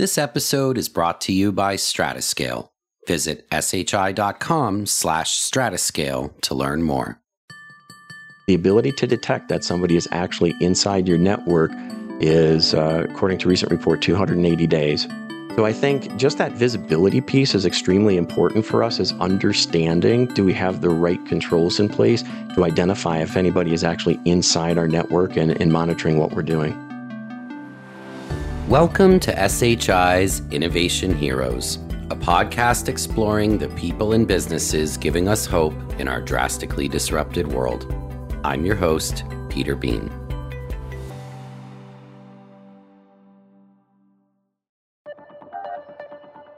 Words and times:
This 0.00 0.16
episode 0.16 0.78
is 0.78 0.88
brought 0.88 1.20
to 1.20 1.32
you 1.34 1.52
by 1.52 1.76
Stratascale. 1.76 2.70
Visit 3.06 3.46
shi.com 3.52 4.86
slash 4.86 5.38
stratascale 5.38 6.40
to 6.40 6.54
learn 6.54 6.82
more. 6.82 7.20
The 8.46 8.54
ability 8.54 8.92
to 8.92 9.06
detect 9.06 9.50
that 9.50 9.62
somebody 9.62 9.96
is 9.96 10.08
actually 10.10 10.54
inside 10.62 11.06
your 11.06 11.18
network 11.18 11.70
is, 12.18 12.72
uh, 12.72 13.08
according 13.10 13.40
to 13.40 13.48
recent 13.50 13.70
report, 13.70 14.00
280 14.00 14.66
days. 14.66 15.06
So 15.54 15.66
I 15.66 15.72
think 15.74 16.16
just 16.16 16.38
that 16.38 16.52
visibility 16.52 17.20
piece 17.20 17.54
is 17.54 17.66
extremely 17.66 18.16
important 18.16 18.64
for 18.64 18.82
us 18.82 19.00
as 19.00 19.12
understanding 19.20 20.28
do 20.28 20.46
we 20.46 20.54
have 20.54 20.80
the 20.80 20.88
right 20.88 21.22
controls 21.26 21.78
in 21.78 21.90
place 21.90 22.24
to 22.54 22.64
identify 22.64 23.18
if 23.18 23.36
anybody 23.36 23.74
is 23.74 23.84
actually 23.84 24.18
inside 24.24 24.78
our 24.78 24.88
network 24.88 25.36
and, 25.36 25.60
and 25.60 25.70
monitoring 25.70 26.16
what 26.16 26.32
we're 26.32 26.40
doing. 26.42 26.89
Welcome 28.70 29.18
to 29.22 29.32
SHI's 29.32 30.42
Innovation 30.52 31.12
Heroes, 31.12 31.74
a 32.08 32.14
podcast 32.14 32.88
exploring 32.88 33.58
the 33.58 33.68
people 33.70 34.12
and 34.12 34.28
businesses 34.28 34.96
giving 34.96 35.26
us 35.26 35.44
hope 35.44 35.74
in 35.98 36.06
our 36.06 36.20
drastically 36.20 36.86
disrupted 36.86 37.48
world. 37.48 37.92
I'm 38.44 38.64
your 38.64 38.76
host, 38.76 39.24
Peter 39.48 39.74
Bean. 39.74 40.08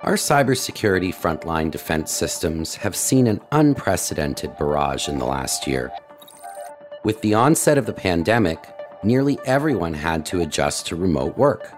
Our 0.03 0.17
cybersecurity 0.17 1.15
frontline 1.15 1.71
defense 1.71 2.13
systems 2.13 2.75
have 2.75 2.95
seen 2.95 3.27
an 3.27 3.41
unprecedented 3.53 4.59
barrage 4.59 5.09
in 5.09 5.17
the 5.17 5.25
last 5.25 5.67
year. 5.67 5.91
With 7.05 7.23
the 7.23 7.33
onset 7.33 7.79
of 7.79 7.87
the 7.87 7.95
pandemic, 7.95 8.63
nearly 9.03 9.39
everyone 9.47 9.95
had 9.95 10.27
to 10.27 10.43
adjust 10.43 10.89
to 10.89 10.97
remote 10.97 11.39
work. 11.39 11.73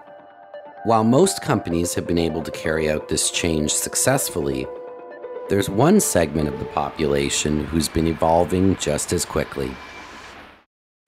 While 0.85 1.03
most 1.03 1.41
companies 1.41 1.95
have 1.95 2.05
been 2.05 2.19
able 2.19 2.43
to 2.43 2.51
carry 2.51 2.91
out 2.91 3.09
this 3.09 3.31
change 3.31 3.73
successfully, 3.73 4.67
there's 5.49 5.67
one 5.67 5.99
segment 5.99 6.47
of 6.47 6.59
the 6.59 6.65
population 6.65 7.65
who's 7.65 7.89
been 7.89 8.05
evolving 8.05 8.75
just 8.75 9.11
as 9.11 9.25
quickly 9.25 9.71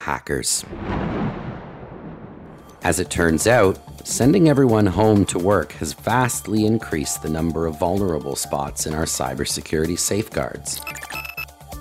hackers. 0.01 0.65
As 2.81 2.99
it 2.99 3.11
turns 3.11 3.45
out, 3.45 3.77
sending 4.03 4.49
everyone 4.49 4.87
home 4.87 5.25
to 5.25 5.37
work 5.37 5.73
has 5.73 5.93
vastly 5.93 6.65
increased 6.65 7.21
the 7.21 7.29
number 7.29 7.67
of 7.67 7.77
vulnerable 7.77 8.35
spots 8.35 8.87
in 8.87 8.95
our 8.95 9.05
cybersecurity 9.05 9.99
safeguards. 9.99 10.81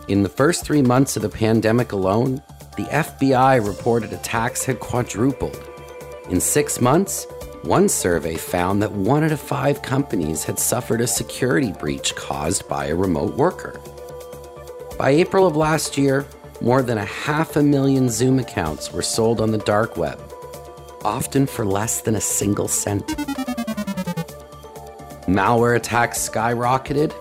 In 0.09 0.23
the 0.23 0.29
first 0.29 0.67
three 0.67 0.83
months 0.83 1.17
of 1.17 1.23
the 1.23 1.31
pandemic 1.31 1.93
alone, 1.93 2.43
the 2.77 2.85
FBI 2.85 3.67
reported 3.67 4.13
attacks 4.13 4.67
had 4.67 4.81
quadrupled. 4.81 5.59
In 6.29 6.43
six 6.43 6.79
months, 6.79 7.27
one 7.67 7.89
survey 7.89 8.37
found 8.37 8.81
that 8.81 8.93
one 8.93 9.25
out 9.25 9.33
of 9.33 9.41
five 9.41 9.83
companies 9.83 10.45
had 10.45 10.59
suffered 10.59 11.01
a 11.01 11.07
security 11.07 11.73
breach 11.73 12.15
caused 12.15 12.69
by 12.69 12.87
a 12.87 12.95
remote 12.95 13.35
worker. 13.35 13.81
By 14.97 15.11
April 15.11 15.47
of 15.47 15.57
last 15.57 15.99
year, 15.99 16.25
more 16.61 16.81
than 16.81 16.97
a 16.97 17.05
half 17.05 17.57
a 17.57 17.63
million 17.63 18.09
Zoom 18.09 18.39
accounts 18.39 18.93
were 18.93 19.03
sold 19.03 19.41
on 19.41 19.51
the 19.51 19.59
dark 19.59 19.97
web, 19.97 20.21
often 21.05 21.45
for 21.45 21.67
less 21.67 22.01
than 22.03 22.15
a 22.15 22.21
single 22.21 22.69
cent. 22.69 23.05
Malware 25.27 25.77
attacks 25.77 26.29
skyrocketed 26.29 27.13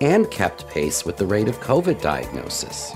and 0.00 0.30
kept 0.30 0.68
pace 0.68 1.04
with 1.04 1.16
the 1.16 1.26
rate 1.26 1.48
of 1.48 1.58
COVID 1.58 2.00
diagnosis. 2.00 2.92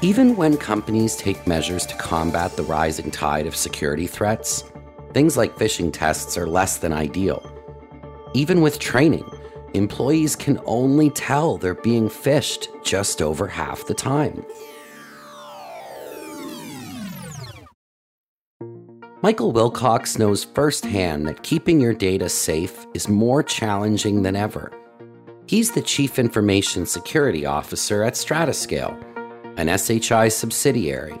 Even 0.00 0.34
when 0.34 0.56
companies 0.56 1.16
take 1.16 1.46
measures 1.46 1.84
to 1.84 1.94
combat 1.96 2.56
the 2.56 2.62
rising 2.62 3.10
tide 3.10 3.46
of 3.46 3.54
security 3.54 4.06
threats, 4.06 4.69
Things 5.12 5.36
like 5.36 5.58
phishing 5.58 5.92
tests 5.92 6.38
are 6.38 6.46
less 6.46 6.78
than 6.78 6.92
ideal. 6.92 7.44
Even 8.32 8.60
with 8.60 8.78
training, 8.78 9.28
employees 9.74 10.36
can 10.36 10.60
only 10.66 11.10
tell 11.10 11.58
they're 11.58 11.74
being 11.74 12.08
phished 12.08 12.68
just 12.84 13.20
over 13.20 13.48
half 13.48 13.86
the 13.86 13.94
time. 13.94 14.44
Michael 19.22 19.52
Wilcox 19.52 20.18
knows 20.18 20.44
firsthand 20.44 21.26
that 21.26 21.42
keeping 21.42 21.78
your 21.80 21.92
data 21.92 22.28
safe 22.28 22.86
is 22.94 23.06
more 23.06 23.42
challenging 23.42 24.22
than 24.22 24.34
ever. 24.34 24.72
He's 25.46 25.72
the 25.72 25.82
Chief 25.82 26.18
Information 26.18 26.86
Security 26.86 27.44
Officer 27.44 28.02
at 28.02 28.14
Stratascale, 28.14 28.96
an 29.58 29.76
SHI 29.76 30.28
subsidiary. 30.28 31.20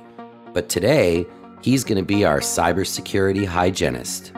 But 0.54 0.68
today, 0.68 1.26
He's 1.62 1.84
going 1.84 1.98
to 1.98 2.04
be 2.04 2.24
our 2.24 2.40
cybersecurity 2.40 3.44
hygienist. 3.44 4.32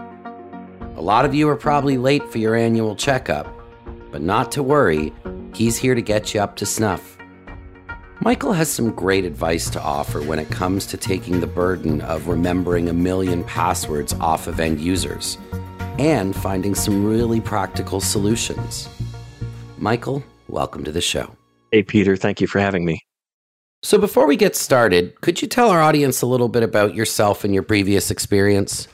A 0.96 1.00
lot 1.00 1.24
of 1.24 1.34
you 1.34 1.48
are 1.48 1.56
probably 1.56 1.96
late 1.96 2.28
for 2.30 2.38
your 2.38 2.56
annual 2.56 2.96
checkup, 2.96 3.46
but 4.10 4.22
not 4.22 4.50
to 4.52 4.62
worry, 4.62 5.12
he's 5.54 5.76
here 5.76 5.94
to 5.94 6.02
get 6.02 6.34
you 6.34 6.40
up 6.40 6.56
to 6.56 6.66
snuff. 6.66 7.16
Michael 8.20 8.52
has 8.52 8.70
some 8.70 8.90
great 8.90 9.24
advice 9.24 9.70
to 9.70 9.80
offer 9.80 10.20
when 10.22 10.38
it 10.38 10.50
comes 10.50 10.84
to 10.86 10.96
taking 10.96 11.40
the 11.40 11.46
burden 11.46 12.00
of 12.02 12.28
remembering 12.28 12.88
a 12.88 12.92
million 12.92 13.44
passwords 13.44 14.12
off 14.14 14.46
of 14.46 14.58
end 14.58 14.80
users 14.80 15.38
and 15.98 16.34
finding 16.34 16.74
some 16.74 17.04
really 17.04 17.40
practical 17.40 18.00
solutions. 18.00 18.88
Michael, 19.78 20.24
welcome 20.48 20.84
to 20.84 20.92
the 20.92 21.00
show. 21.00 21.36
Hey, 21.70 21.82
Peter, 21.82 22.16
thank 22.16 22.40
you 22.40 22.46
for 22.46 22.60
having 22.60 22.84
me. 22.84 23.00
So, 23.84 23.98
before 23.98 24.28
we 24.28 24.36
get 24.36 24.54
started, 24.54 25.20
could 25.22 25.42
you 25.42 25.48
tell 25.48 25.68
our 25.68 25.82
audience 25.82 26.22
a 26.22 26.26
little 26.26 26.48
bit 26.48 26.62
about 26.62 26.94
yourself 26.94 27.42
and 27.42 27.52
your 27.52 27.64
previous 27.64 28.12
experience? 28.12 28.86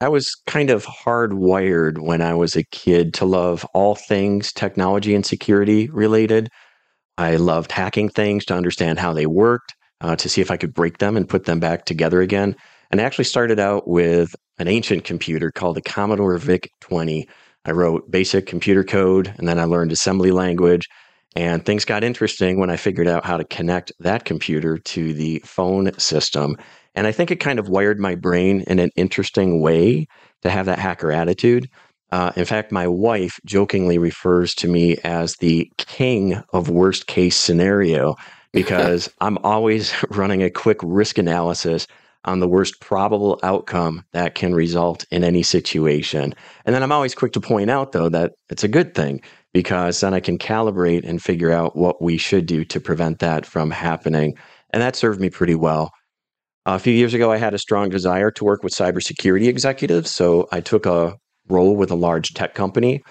I 0.00 0.08
was 0.08 0.34
kind 0.46 0.70
of 0.70 0.86
hardwired 0.86 1.98
when 1.98 2.22
I 2.22 2.32
was 2.32 2.56
a 2.56 2.64
kid 2.64 3.12
to 3.14 3.26
love 3.26 3.66
all 3.74 3.96
things 3.96 4.50
technology 4.50 5.14
and 5.14 5.26
security 5.26 5.90
related. 5.90 6.48
I 7.18 7.36
loved 7.36 7.70
hacking 7.70 8.08
things 8.08 8.46
to 8.46 8.54
understand 8.54 8.98
how 8.98 9.12
they 9.12 9.26
worked, 9.26 9.74
uh, 10.00 10.16
to 10.16 10.28
see 10.28 10.40
if 10.40 10.50
I 10.50 10.56
could 10.56 10.72
break 10.72 10.98
them 10.98 11.14
and 11.14 11.28
put 11.28 11.44
them 11.44 11.60
back 11.60 11.84
together 11.84 12.22
again. 12.22 12.56
And 12.90 13.02
I 13.02 13.04
actually 13.04 13.24
started 13.24 13.60
out 13.60 13.88
with 13.88 14.34
an 14.58 14.68
ancient 14.68 15.04
computer 15.04 15.50
called 15.50 15.76
the 15.76 15.82
Commodore 15.82 16.38
VIC 16.38 16.70
20. 16.80 17.28
I 17.66 17.70
wrote 17.72 18.10
basic 18.10 18.46
computer 18.46 18.84
code 18.84 19.34
and 19.36 19.46
then 19.46 19.58
I 19.58 19.64
learned 19.64 19.92
assembly 19.92 20.30
language. 20.30 20.88
And 21.38 21.64
things 21.64 21.84
got 21.84 22.02
interesting 22.02 22.58
when 22.58 22.68
I 22.68 22.76
figured 22.76 23.06
out 23.06 23.24
how 23.24 23.36
to 23.36 23.44
connect 23.44 23.92
that 24.00 24.24
computer 24.24 24.76
to 24.76 25.14
the 25.14 25.40
phone 25.44 25.96
system. 25.96 26.56
And 26.96 27.06
I 27.06 27.12
think 27.12 27.30
it 27.30 27.36
kind 27.36 27.60
of 27.60 27.68
wired 27.68 28.00
my 28.00 28.16
brain 28.16 28.62
in 28.62 28.80
an 28.80 28.90
interesting 28.96 29.60
way 29.60 30.08
to 30.42 30.50
have 30.50 30.66
that 30.66 30.80
hacker 30.80 31.12
attitude. 31.12 31.70
Uh, 32.10 32.32
in 32.34 32.44
fact, 32.44 32.72
my 32.72 32.88
wife 32.88 33.38
jokingly 33.44 33.98
refers 33.98 34.52
to 34.56 34.66
me 34.66 34.96
as 35.04 35.36
the 35.36 35.70
king 35.76 36.42
of 36.52 36.70
worst 36.70 37.06
case 37.06 37.36
scenario 37.36 38.16
because 38.52 39.08
I'm 39.20 39.38
always 39.44 39.94
running 40.10 40.42
a 40.42 40.50
quick 40.50 40.78
risk 40.82 41.18
analysis 41.18 41.86
on 42.24 42.40
the 42.40 42.48
worst 42.48 42.80
probable 42.80 43.38
outcome 43.44 44.04
that 44.10 44.34
can 44.34 44.56
result 44.56 45.04
in 45.12 45.22
any 45.22 45.44
situation. 45.44 46.34
And 46.64 46.74
then 46.74 46.82
I'm 46.82 46.90
always 46.90 47.14
quick 47.14 47.32
to 47.34 47.40
point 47.40 47.70
out, 47.70 47.92
though, 47.92 48.08
that 48.08 48.32
it's 48.50 48.64
a 48.64 48.68
good 48.68 48.92
thing 48.96 49.22
because 49.52 50.00
then 50.00 50.14
I 50.14 50.20
can 50.20 50.38
calibrate 50.38 51.08
and 51.08 51.22
figure 51.22 51.52
out 51.52 51.76
what 51.76 52.02
we 52.02 52.16
should 52.16 52.46
do 52.46 52.64
to 52.66 52.80
prevent 52.80 53.18
that 53.20 53.46
from 53.46 53.70
happening. 53.70 54.36
And 54.70 54.82
that 54.82 54.96
served 54.96 55.20
me 55.20 55.30
pretty 55.30 55.54
well. 55.54 55.92
A 56.66 56.78
few 56.78 56.92
years 56.92 57.14
ago, 57.14 57.32
I 57.32 57.38
had 57.38 57.54
a 57.54 57.58
strong 57.58 57.88
desire 57.88 58.30
to 58.32 58.44
work 58.44 58.62
with 58.62 58.74
cybersecurity 58.74 59.48
executives. 59.48 60.10
So 60.10 60.48
I 60.52 60.60
took 60.60 60.84
a 60.84 61.16
role 61.48 61.76
with 61.76 61.90
a 61.90 61.96
large 61.96 62.34
tech 62.34 62.54
company 62.54 63.02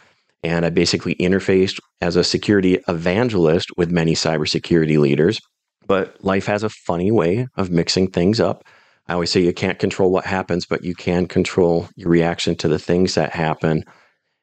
and 0.44 0.66
I 0.66 0.70
basically 0.70 1.16
interfaced 1.16 1.80
as 2.02 2.16
a 2.16 2.24
security 2.24 2.80
evangelist 2.88 3.70
with 3.76 3.90
many 3.90 4.14
cybersecurity 4.14 5.00
leaders. 5.00 5.40
But 5.88 6.24
life 6.24 6.46
has 6.46 6.64
a 6.64 6.70
funny 6.70 7.12
way 7.12 7.48
of 7.56 7.72
mixing 7.72 8.12
things 8.12 8.40
up. 8.40 8.64
I 9.08 9.14
always 9.14 9.32
say 9.32 9.42
you 9.42 9.54
can't 9.54 9.80
control 9.80 10.12
what 10.12 10.26
happens, 10.26 10.66
but 10.66 10.84
you 10.84 10.94
can 10.94 11.28
control 11.28 11.88
your 11.96 12.10
reaction 12.10 12.56
to 12.58 12.68
the 12.68 12.78
things 12.78 13.16
that 13.16 13.32
happen. 13.32 13.84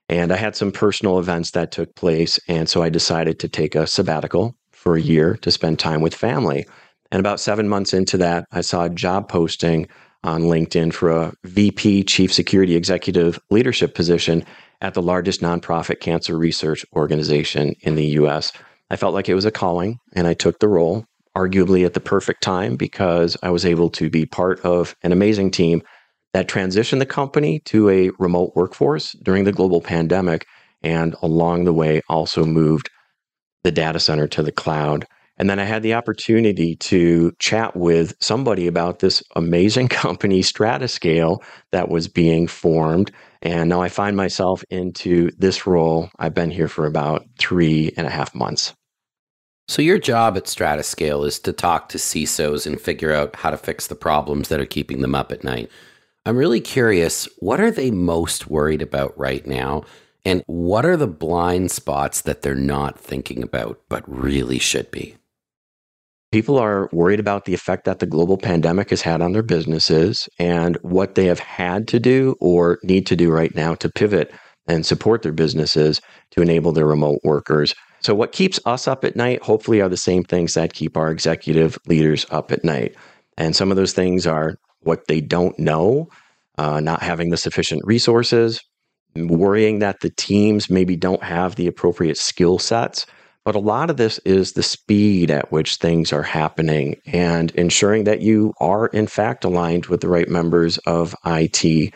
And 0.09 0.33
I 0.33 0.37
had 0.37 0.55
some 0.55 0.73
personal 0.73 1.19
events 1.19 1.53
that 1.53 1.73
took 1.73 1.95
place. 1.95 2.39
And 2.49 2.69
so 2.69 2.83
I 2.83 2.89
decided 2.89 3.39
to 3.41 3.49
take 3.49 3.75
a 3.75 3.87
sabbatical 3.87 4.55
for 4.73 4.97
a 4.97 5.01
year 5.01 5.37
to 5.39 5.51
spend 5.51 5.79
time 5.79 6.01
with 6.01 6.15
family. 6.15 6.67
And 7.11 7.21
about 7.21 7.41
seven 7.41 7.69
months 7.69 7.95
into 7.95 8.17
that, 8.19 8.47
I 8.53 8.61
saw 8.61 8.85
a 8.85 8.91
job 8.91 9.29
posting 9.29 9.89
on 10.23 10.43
LinkedIn 10.43 10.93
for 10.93 11.11
a 11.11 11.33
VP 11.45 12.05
Chief 12.05 12.33
Security 12.33 12.77
Executive 12.77 13.39
leadership 13.51 13.95
position 13.95 14.45
at 14.81 14.95
the 14.95 15.03
largest 15.03 15.41
nonprofit 15.41 16.01
cancer 16.01 16.37
research 16.37 16.85
organization 16.95 17.75
in 17.81 17.95
the 17.95 18.07
US. 18.19 18.53
I 18.91 18.97
felt 18.97 19.15
like 19.15 19.29
it 19.29 19.35
was 19.35 19.45
a 19.45 19.51
calling 19.51 19.99
and 20.15 20.27
I 20.27 20.35
took 20.35 20.59
the 20.59 20.69
role, 20.69 21.07
arguably 21.37 21.85
at 21.85 21.95
the 21.95 22.01
perfect 22.01 22.43
time 22.43 22.77
because 22.77 23.37
I 23.43 23.51
was 23.51 23.65
able 23.65 23.91
to 23.91 24.11
be 24.11 24.27
part 24.27 24.61
of 24.61 24.95
an 25.03 25.13
amazing 25.13 25.51
team 25.51 25.83
that 26.35 26.49
transitioned 26.49 26.99
the 26.99 27.07
company 27.07 27.61
to 27.61 27.89
a 27.89 28.11
remote 28.19 28.53
workforce 28.57 29.13
during 29.23 29.45
the 29.45 29.53
global 29.53 29.81
pandemic, 29.81 30.47
and 30.83 31.15
along 31.23 31.65
the 31.65 31.73
way 31.73 32.03
also 32.09 32.45
moved 32.45 32.91
the 33.63 33.71
data 33.71 34.01
center 34.01 34.27
to 34.27 34.43
the 34.43 34.53
cloud. 34.53 35.07
And 35.37 35.49
then 35.49 35.61
I 35.61 35.65
had 35.65 35.85
the 35.85 35.95
opportunity 35.95 36.75
to 36.77 37.33
chat 37.39 37.77
with 37.77 38.15
somebody 38.21 38.67
about 38.67 38.99
this 38.99 39.23
amazing 39.37 39.89
company, 40.03 40.41
Stratascale, 40.41 41.39
that 41.71 41.89
was 41.89 42.09
being 42.09 42.49
formed. 42.49 43.13
And 43.41 43.69
now 43.69 43.81
I 43.81 43.89
find 43.89 44.17
myself 44.17 44.65
into 44.71 45.31
this 45.39 45.69
role. 45.69 46.11
I've 46.19 46.35
been 46.35 46.51
here 46.51 46.69
for 46.69 46.85
about 46.85 47.25
three 47.39 47.93
and 47.97 48.09
a 48.09 48.11
half 48.11 48.35
months. 48.35 48.75
So, 49.69 49.83
your 49.83 49.99
job 49.99 50.37
at 50.37 50.45
Stratascale 50.45 51.27
is 51.27 51.39
to 51.41 51.53
talk 51.53 51.89
to 51.91 51.99
CISOs 51.99 52.67
and 52.67 52.79
figure 52.79 53.13
out 53.13 53.37
how 53.37 53.51
to 53.51 53.57
fix 53.57 53.87
the 53.87 53.95
problems 53.95 54.49
that 54.49 54.61
are 54.61 54.67
keeping 54.67 55.01
them 55.01 55.15
up 55.15 55.33
at 55.33 55.45
night. 55.45 55.71
I'm 56.27 56.37
really 56.37 56.61
curious 56.61 57.29
what 57.39 57.61
are 57.61 57.71
they 57.71 57.91
most 57.91 58.49
worried 58.49 58.81
about 58.81 59.19
right 59.19 59.47
now? 59.47 59.85
And 60.25 60.43
what 60.47 60.87
are 60.87 60.97
the 60.97 61.07
blind 61.07 61.71
spots 61.71 62.23
that 62.23 62.41
they're 62.41 62.55
not 62.55 62.99
thinking 62.99 63.43
about 63.43 63.81
but 63.91 64.03
really 64.09 64.59
should 64.59 64.91
be? 64.91 65.17
People 66.33 66.59
are 66.59 66.89
worried 66.93 67.21
about 67.21 67.45
the 67.45 67.55
effect 67.55 67.85
that 67.85 67.99
the 67.99 68.07
global 68.07 68.39
pandemic 68.39 68.91
has 68.91 69.03
had 69.03 69.21
on 69.21 69.33
their 69.33 69.43
businesses 69.43 70.29
and 70.39 70.77
what 70.83 71.15
they 71.15 71.27
have 71.27 71.39
had 71.39 71.87
to 71.89 72.01
do 72.01 72.35
or 72.41 72.79
need 72.83 73.07
to 73.07 73.17
do 73.17 73.31
right 73.31 73.55
now 73.55 73.75
to 73.77 73.91
pivot 73.91 74.33
and 74.67 74.87
support 74.87 75.23
their 75.23 75.31
businesses 75.31 76.01
to 76.31 76.41
enable 76.41 76.73
their 76.73 76.87
remote 76.87 77.21
workers. 77.23 77.75
So, 78.01 78.15
what 78.15 78.33
keeps 78.33 78.59
us 78.65 78.89
up 78.89 79.05
at 79.05 79.15
night, 79.15 79.43
hopefully, 79.43 79.81
are 79.81 79.89
the 79.89 79.97
same 79.97 80.25
things 80.25 80.55
that 80.55 80.73
keep 80.73 80.97
our 80.97 81.11
executive 81.11 81.79
leaders 81.87 82.27
up 82.31 82.51
at 82.51 82.65
night. 82.65 82.97
And 83.37 83.55
some 83.55 83.71
of 83.71 83.77
those 83.77 83.93
things 83.93 84.27
are 84.27 84.59
what 84.85 85.07
they 85.09 85.21
don't 85.21 85.59
know, 85.59 86.09
uh, 86.59 86.81
not 86.81 87.03
having 87.03 87.31
the 87.31 87.37
sufficient 87.37 87.83
resources, 87.85 88.61
worrying 89.17 89.79
that 89.81 90.01
the 90.01 90.11
teams 90.11 90.71
maybe 90.71 90.97
don't 90.97 91.23
have 91.23 91.57
the 91.57 91.67
appropriate 91.67 92.19
skill 92.19 92.59
sets. 92.59 93.07
But 93.45 93.55
a 93.55 93.61
lot 93.61 93.91
of 93.91 93.99
this 93.99 94.19
is 94.21 94.53
the 94.53 94.63
speed 94.63 95.31
at 95.31 95.53
which 95.53 95.77
things 95.77 96.13
are 96.13 96.23
happening 96.23 96.97
and 97.07 97.51
ensuring 97.53 98.05
that 98.05 98.23
you 98.23 98.55
are, 98.59 98.87
in 98.87 99.07
fact, 99.07 99.45
aligned 99.45 99.87
with 99.87 100.01
the 100.01 100.09
right 100.09 100.29
members 100.29 100.79
of 100.79 101.15
IT 101.27 101.93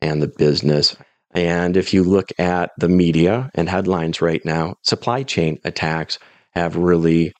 and 0.00 0.22
the 0.22 0.28
business. 0.28 0.96
And 1.32 1.76
if 1.76 1.92
you 1.92 2.04
look 2.04 2.30
at 2.38 2.70
the 2.78 2.88
media 2.88 3.50
and 3.54 3.68
headlines 3.68 4.22
right 4.22 4.44
now, 4.44 4.76
supply 4.82 5.24
chain 5.24 5.58
attacks 5.64 6.18
have 6.52 6.76
really 6.76 7.32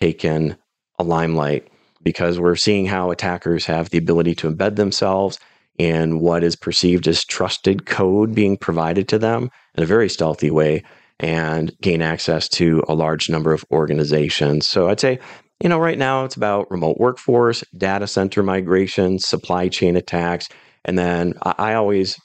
taken 0.00 0.56
a 0.98 1.04
limelight 1.04 1.68
because 2.04 2.38
we're 2.38 2.54
seeing 2.54 2.86
how 2.86 3.10
attackers 3.10 3.66
have 3.66 3.90
the 3.90 3.98
ability 3.98 4.34
to 4.36 4.50
embed 4.50 4.76
themselves 4.76 5.38
in 5.78 6.20
what 6.20 6.44
is 6.44 6.54
perceived 6.54 7.08
as 7.08 7.24
trusted 7.24 7.86
code 7.86 8.34
being 8.34 8.56
provided 8.56 9.08
to 9.08 9.18
them 9.18 9.50
in 9.74 9.82
a 9.82 9.86
very 9.86 10.08
stealthy 10.08 10.50
way 10.50 10.84
and 11.18 11.72
gain 11.80 12.02
access 12.02 12.48
to 12.48 12.82
a 12.88 12.94
large 12.94 13.28
number 13.28 13.52
of 13.52 13.64
organizations. 13.72 14.68
So 14.68 14.88
I'd 14.88 15.00
say, 15.00 15.18
you 15.60 15.68
know, 15.68 15.78
right 15.78 15.98
now 15.98 16.24
it's 16.24 16.36
about 16.36 16.70
remote 16.70 16.98
workforce, 16.98 17.64
data 17.76 18.06
center 18.06 18.42
migration, 18.42 19.18
supply 19.18 19.68
chain 19.68 19.96
attacks. 19.96 20.48
And 20.84 20.98
then 20.98 21.34
I, 21.42 21.74
always 21.74 22.18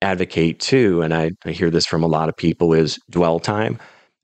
advocate 0.00 0.60
too, 0.60 1.02
and 1.02 1.12
I, 1.12 1.32
I 1.44 1.50
hear 1.50 1.70
this 1.70 1.86
from 1.86 2.04
a 2.04 2.08
lot 2.08 2.28
of 2.28 2.36
people, 2.36 2.72
is 2.72 2.98
dwell 3.10 3.40
time. 3.40 3.78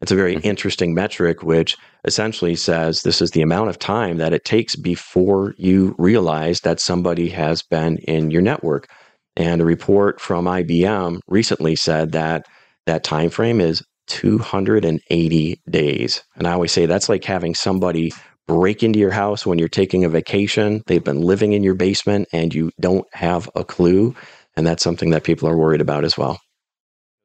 It's 0.05 0.13
a 0.13 0.17
very 0.17 0.37
mm-hmm. 0.37 0.47
interesting 0.47 0.93
metric, 0.93 1.43
which 1.43 1.79
essentially 2.05 2.57
says 2.57 3.01
this 3.01 3.23
is 3.23 3.31
the 3.31 3.41
amount 3.41 3.71
of 3.71 3.79
time 3.79 4.19
that 4.19 4.35
it 4.35 4.45
takes 4.45 4.77
before 4.77 5.55
you 5.57 5.95
realize 5.97 6.61
that 6.61 6.79
somebody 6.79 7.31
has 7.31 7.63
been 7.63 7.97
in 7.97 8.31
your 8.31 8.43
network. 8.43 8.87
And 9.35 9.63
a 9.63 9.65
report 9.65 10.21
from 10.21 10.45
IBM 10.45 11.21
recently 11.27 11.75
said 11.75 12.13
that 12.13 12.45
that 12.85 13.03
time 13.03 13.31
frame 13.31 13.63
is 13.63 13.83
280 14.09 15.63
days. 15.71 16.23
And 16.37 16.47
I 16.47 16.53
always 16.53 16.73
say 16.73 16.85
that's 16.85 17.09
like 17.09 17.25
having 17.25 17.55
somebody 17.55 18.13
break 18.47 18.83
into 18.83 18.99
your 18.99 19.11
house 19.11 19.47
when 19.47 19.59
you're 19.59 19.69
taking 19.69 20.05
a 20.05 20.11
vacation. 20.11 20.83
They've 20.87 21.03
been 21.03 21.23
living 21.23 21.55
in 21.55 21.63
your 21.63 21.77
basement 21.77 22.29
and 22.31 22.53
you 22.53 22.73
don't 22.79 23.07
have 23.15 23.49
a 23.55 23.65
clue. 23.65 24.15
And 24.55 24.67
that's 24.67 24.85
something 24.85 25.09
that 25.13 25.25
people 25.25 25.49
are 25.49 25.57
worried 25.57 25.81
about 25.81 26.05
as 26.05 26.19
well. 26.19 26.39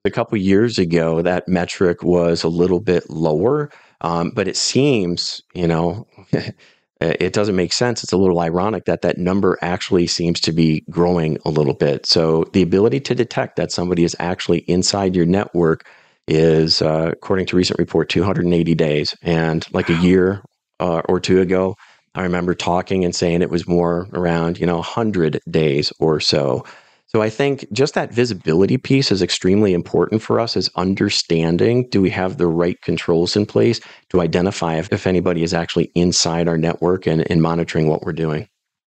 A 0.06 0.12
couple 0.12 0.38
years 0.38 0.80
ago, 0.80 1.22
that 1.22 1.48
metric 1.48 2.04
was 2.04 2.44
a 2.44 2.50
little 2.50 2.80
bit 2.80 3.10
lower, 3.10 3.69
um, 4.01 4.31
but 4.31 4.48
it 4.48 4.56
seems, 4.56 5.42
you 5.54 5.68
know, 5.68 6.07
it 7.01 7.34
doesn't 7.34 7.56
make 7.56 7.74
sense. 7.74 8.04
It's 8.04 8.13
a 8.13 8.18
little 8.18 8.40
ironic 8.40 8.86
that 8.86 9.01
that 9.01 9.18
number 9.18 9.57
actually 9.62 10.07
seems 10.07 10.40
to 10.42 10.51
be 10.51 10.84
growing 10.90 11.38
a 11.46 11.50
little 11.50 11.74
bit. 11.74 12.06
So 12.06 12.46
the 12.54 12.62
ability 12.62 13.00
to 13.01 13.16
detect 13.16 13.56
that 13.56 13.72
somebody 13.72 14.04
is 14.04 14.16
actually 14.19 14.60
inside 14.60 15.16
your 15.16 15.25
network 15.25 15.86
is, 16.28 16.81
uh, 16.81 17.10
according 17.13 17.48
to 17.48 17.57
recent 17.57 17.80
report, 17.80 18.10
280 18.10 18.75
days. 18.75 19.16
And 19.22 19.66
like 19.74 19.90
wow. 19.90 19.95
a 19.95 20.02
year 20.02 20.44
uh, 20.80 21.02
or 21.10 21.19
two 21.19 21.42
ago, 21.42 21.75
I 22.16 22.24
remember 22.24 22.54
talking 22.54 23.06
and 23.06 23.16
saying 23.16 23.42
it 23.42 23.50
was 23.50 23.68
more 23.68 24.07
around, 24.13 24.60
you 24.60 24.66
know, 24.66 24.75
100 24.75 25.40
days 25.50 25.94
or 26.00 26.19
so. 26.19 26.66
So 27.10 27.24
I 27.24 27.30
think 27.32 27.66
just 27.72 27.96
that 27.96 28.14
visibility 28.14 28.78
piece 28.78 29.12
is 29.12 29.24
extremely 29.24 29.74
important 29.74 30.22
for 30.22 30.40
us 30.40 30.56
as 30.56 30.70
understanding 30.76 31.90
do 31.90 32.04
we 32.04 32.12
have 32.12 32.38
the 32.38 32.46
right 32.46 32.80
controls 32.84 33.36
in 33.36 33.48
place 33.48 33.80
to 34.10 34.22
identify 34.22 34.76
if, 34.76 34.94
if 34.94 35.08
anybody 35.08 35.42
is 35.42 35.52
actually 35.52 35.92
inside 35.96 36.48
our 36.48 36.58
network 36.58 37.08
and, 37.08 37.30
and 37.32 37.42
monitoring 37.42 37.88
what 37.88 38.04
we're 38.04 38.14
doing. 38.14 38.48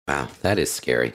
Wow, 0.10 0.28
that 0.42 0.60
is 0.60 0.70
scary. 0.70 1.14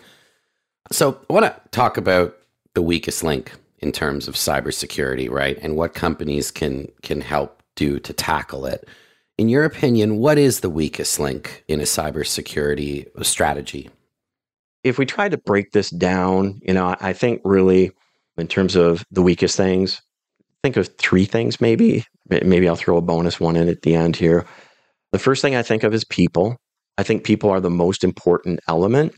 So 0.90 1.20
I 1.28 1.32
want 1.34 1.44
to 1.44 1.60
talk 1.70 1.98
about 1.98 2.34
the 2.72 2.80
weakest 2.82 3.22
link 3.22 3.52
in 3.80 3.92
terms 3.92 4.26
of 4.26 4.34
cybersecurity, 4.34 5.30
right? 5.30 5.58
And 5.60 5.76
what 5.76 5.92
companies 5.92 6.50
can 6.50 6.88
can 7.02 7.20
help 7.20 7.62
do 7.74 7.98
to 8.00 8.12
tackle 8.14 8.64
it. 8.64 8.88
In 9.36 9.50
your 9.50 9.64
opinion, 9.64 10.16
what 10.16 10.38
is 10.38 10.60
the 10.60 10.70
weakest 10.70 11.20
link 11.20 11.62
in 11.68 11.80
a 11.80 11.84
cybersecurity 11.84 13.06
strategy? 13.22 13.90
If 14.86 14.98
we 14.98 15.04
try 15.04 15.28
to 15.28 15.36
break 15.36 15.72
this 15.72 15.90
down, 15.90 16.60
you 16.62 16.72
know, 16.72 16.94
I 17.00 17.12
think 17.12 17.40
really 17.44 17.90
in 18.38 18.46
terms 18.46 18.76
of 18.76 19.04
the 19.10 19.20
weakest 19.20 19.56
things, 19.56 20.00
think 20.62 20.76
of 20.76 20.88
three 20.96 21.24
things 21.24 21.60
maybe. 21.60 22.04
Maybe 22.28 22.68
I'll 22.68 22.76
throw 22.76 22.96
a 22.96 23.02
bonus 23.02 23.40
one 23.40 23.56
in 23.56 23.68
at 23.68 23.82
the 23.82 23.96
end 23.96 24.14
here. 24.14 24.46
The 25.10 25.18
first 25.18 25.42
thing 25.42 25.56
I 25.56 25.62
think 25.62 25.82
of 25.82 25.92
is 25.92 26.04
people. 26.04 26.56
I 26.98 27.02
think 27.02 27.24
people 27.24 27.50
are 27.50 27.60
the 27.60 27.68
most 27.68 28.04
important 28.04 28.60
element. 28.68 29.14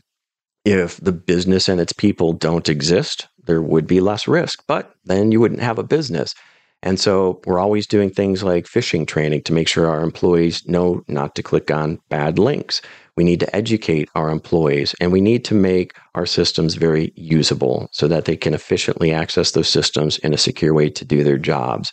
If 0.65 0.97
the 0.97 1.11
business 1.11 1.69
and 1.69 1.79
its 1.79 1.93
people 1.93 2.33
don't 2.33 2.67
exist, 2.67 3.27
there 3.45 3.61
would 3.61 3.85
be 3.85 4.01
less 4.01 4.27
risk, 4.27 4.63
but 4.67 4.91
then 5.05 5.31
you 5.31 5.39
wouldn't 5.39 5.61
have 5.61 5.77
a 5.77 5.83
business. 5.83 6.33
And 6.81 6.99
so 6.99 7.41
we're 7.45 7.59
always 7.59 7.85
doing 7.85 8.09
things 8.09 8.41
like 8.41 8.65
phishing 8.65 9.05
training 9.05 9.43
to 9.43 9.53
make 9.53 9.67
sure 9.67 9.87
our 9.87 10.01
employees 10.01 10.65
know 10.67 11.03
not 11.07 11.35
to 11.35 11.43
click 11.43 11.69
on 11.69 11.99
bad 12.09 12.39
links. 12.39 12.81
We 13.15 13.23
need 13.23 13.39
to 13.41 13.55
educate 13.55 14.09
our 14.15 14.29
employees 14.29 14.95
and 14.99 15.11
we 15.11 15.21
need 15.21 15.45
to 15.45 15.55
make 15.55 15.93
our 16.15 16.25
systems 16.25 16.75
very 16.75 17.11
usable 17.15 17.89
so 17.91 18.07
that 18.07 18.25
they 18.25 18.37
can 18.37 18.53
efficiently 18.53 19.11
access 19.11 19.51
those 19.51 19.69
systems 19.69 20.17
in 20.19 20.33
a 20.33 20.37
secure 20.37 20.73
way 20.73 20.89
to 20.89 21.05
do 21.05 21.23
their 21.23 21.37
jobs. 21.37 21.91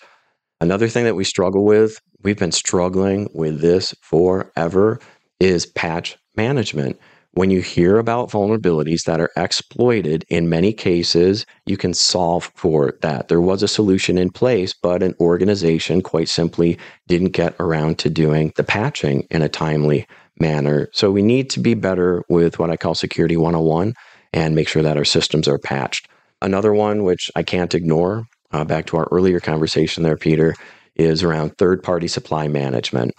Another 0.61 0.89
thing 0.89 1.05
that 1.05 1.17
we 1.17 1.25
struggle 1.25 1.65
with, 1.65 2.01
we've 2.23 2.39
been 2.39 2.53
struggling 2.53 3.29
with 3.35 3.61
this 3.61 3.95
forever, 4.01 4.99
is 5.39 5.67
patch 5.67 6.17
management. 6.37 6.99
When 7.33 7.51
you 7.51 7.61
hear 7.61 7.99
about 7.99 8.31
vulnerabilities 8.31 9.05
that 9.05 9.21
are 9.21 9.31
exploited, 9.37 10.25
in 10.31 10.49
many 10.49 10.73
cases, 10.73 11.45
you 11.67 11.77
can 11.77 11.93
solve 11.93 12.51
for 12.55 12.95
that. 13.03 13.29
There 13.29 13.43
was 13.43 13.63
a 13.63 13.69
solution 13.69 14.17
in 14.17 14.31
place, 14.31 14.73
but 14.73 15.03
an 15.03 15.15
organization 15.21 16.01
quite 16.01 16.31
simply 16.31 16.79
didn't 17.07 17.33
get 17.33 17.55
around 17.61 17.99
to 17.99 18.09
doing 18.09 18.55
the 18.57 18.65
patching 18.65 19.27
in 19.31 19.43
a 19.43 19.51
timely 19.51 20.07
manner. 20.39 20.89
So 20.93 21.11
we 21.11 21.23
need 21.23 21.51
to 21.51 21.61
be 21.61 21.75
better 21.75 22.23
with 22.29 22.59
what 22.59 22.71
I 22.71 22.77
call 22.77 22.95
security 22.95 23.37
101 23.37 23.95
and 24.33 24.55
make 24.55 24.69
sure 24.69 24.83
that 24.83 24.97
our 24.97 25.05
systems 25.05 25.49
are 25.49 25.59
patched. 25.59 26.09
Another 26.43 26.75
one, 26.75 27.05
which 27.05 27.31
I 27.35 27.43
can't 27.43 27.75
ignore, 27.75 28.25
uh, 28.53 28.65
back 28.65 28.87
to 28.87 28.99
our 28.99 29.09
earlier 29.11 29.41
conversation 29.41 30.03
there, 30.03 30.17
Peter, 30.17 30.55
is 30.95 31.23
around 31.23 31.57
third 31.57 31.83
party 31.83 32.09
supply 32.09 32.49
management. 32.49 33.13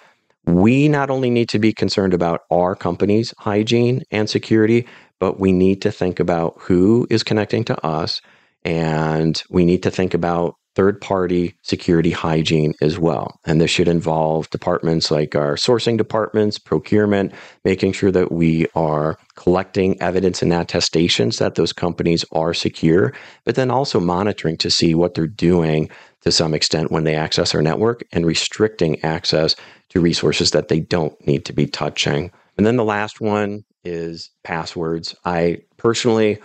We 0.46 0.88
not 0.88 1.10
only 1.10 1.30
need 1.30 1.50
to 1.50 1.60
be 1.60 1.74
concerned 1.74 2.14
about 2.14 2.42
our 2.52 2.76
company's 2.76 3.34
hygiene 3.40 4.04
and 4.12 4.30
security, 4.30 4.88
but 5.20 5.40
we 5.40 5.52
need 5.52 5.82
to 5.82 5.92
think 5.92 6.20
about 6.20 6.56
who 6.60 7.08
is 7.10 7.24
connecting 7.24 7.64
to 7.66 7.86
us 7.86 8.22
and 8.64 9.42
we 9.50 9.66
need 9.66 9.84
to 9.84 9.92
think 9.92 10.14
about 10.14 10.56
third 10.78 11.02
party 11.02 11.56
security 11.64 12.12
hygiene 12.12 12.72
as 12.84 13.00
well. 13.00 13.40
And 13.46 13.60
this 13.60 13.72
should 13.72 13.88
involve 13.88 14.48
departments 14.52 15.10
like 15.10 15.36
our 15.36 15.56
sourcing 15.56 15.98
departments, 15.98 16.60
procurement, 16.60 17.34
making 17.66 17.94
sure 17.94 18.12
that 18.12 18.32
we 18.32 18.68
are 18.76 19.18
collecting 19.36 20.00
evidence 20.00 20.44
and 20.44 20.54
attestations 20.54 21.40
that 21.40 21.56
those 21.56 21.74
companies 21.74 22.24
are 22.32 22.54
secure, 22.54 23.12
but 23.44 23.56
then 23.56 23.72
also 23.72 24.00
monitoring 24.00 24.56
to 24.58 24.70
see 24.70 24.94
what 24.94 25.16
they're 25.16 25.26
doing 25.26 25.90
to 26.22 26.32
some 26.32 26.54
extent 26.54 26.92
when 26.92 27.06
they 27.06 27.16
access 27.16 27.56
our 27.56 27.62
network 27.64 28.04
and 28.12 28.28
restricting 28.28 29.04
access 29.04 29.56
to 29.90 30.00
resources 30.00 30.52
that 30.52 30.68
they 30.68 30.80
don't 30.80 31.16
need 31.26 31.44
to 31.46 31.54
be 31.54 31.66
touching. 31.66 32.32
And 32.56 32.68
then 32.68 32.76
the 32.76 32.86
last 32.86 33.20
one 33.20 33.64
is 33.84 34.30
passwords. 34.44 35.16
I 35.26 35.58
personally 35.78 36.38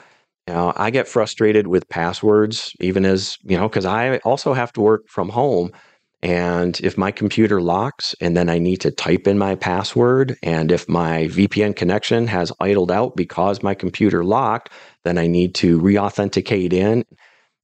you 0.48 0.54
know, 0.54 0.72
I 0.76 0.90
get 0.90 1.08
frustrated 1.08 1.68
with 1.68 1.88
passwords, 1.88 2.74
even 2.80 3.04
as, 3.04 3.38
you 3.44 3.56
know, 3.56 3.68
because 3.68 3.86
I 3.86 4.18
also 4.18 4.54
have 4.54 4.72
to 4.74 4.80
work 4.80 5.08
from 5.08 5.28
home. 5.28 5.72
And 6.22 6.78
if 6.80 6.96
my 6.96 7.10
computer 7.10 7.60
locks 7.60 8.14
and 8.20 8.36
then 8.36 8.48
I 8.48 8.58
need 8.58 8.80
to 8.82 8.90
type 8.92 9.26
in 9.26 9.38
my 9.38 9.56
password, 9.56 10.36
and 10.42 10.70
if 10.70 10.88
my 10.88 11.24
VPN 11.28 11.74
connection 11.74 12.26
has 12.28 12.52
idled 12.60 12.92
out 12.92 13.16
because 13.16 13.62
my 13.62 13.74
computer 13.74 14.24
locked, 14.24 14.70
then 15.04 15.18
I 15.18 15.26
need 15.26 15.54
to 15.56 15.80
re 15.80 15.98
authenticate 15.98 16.72
in. 16.72 17.04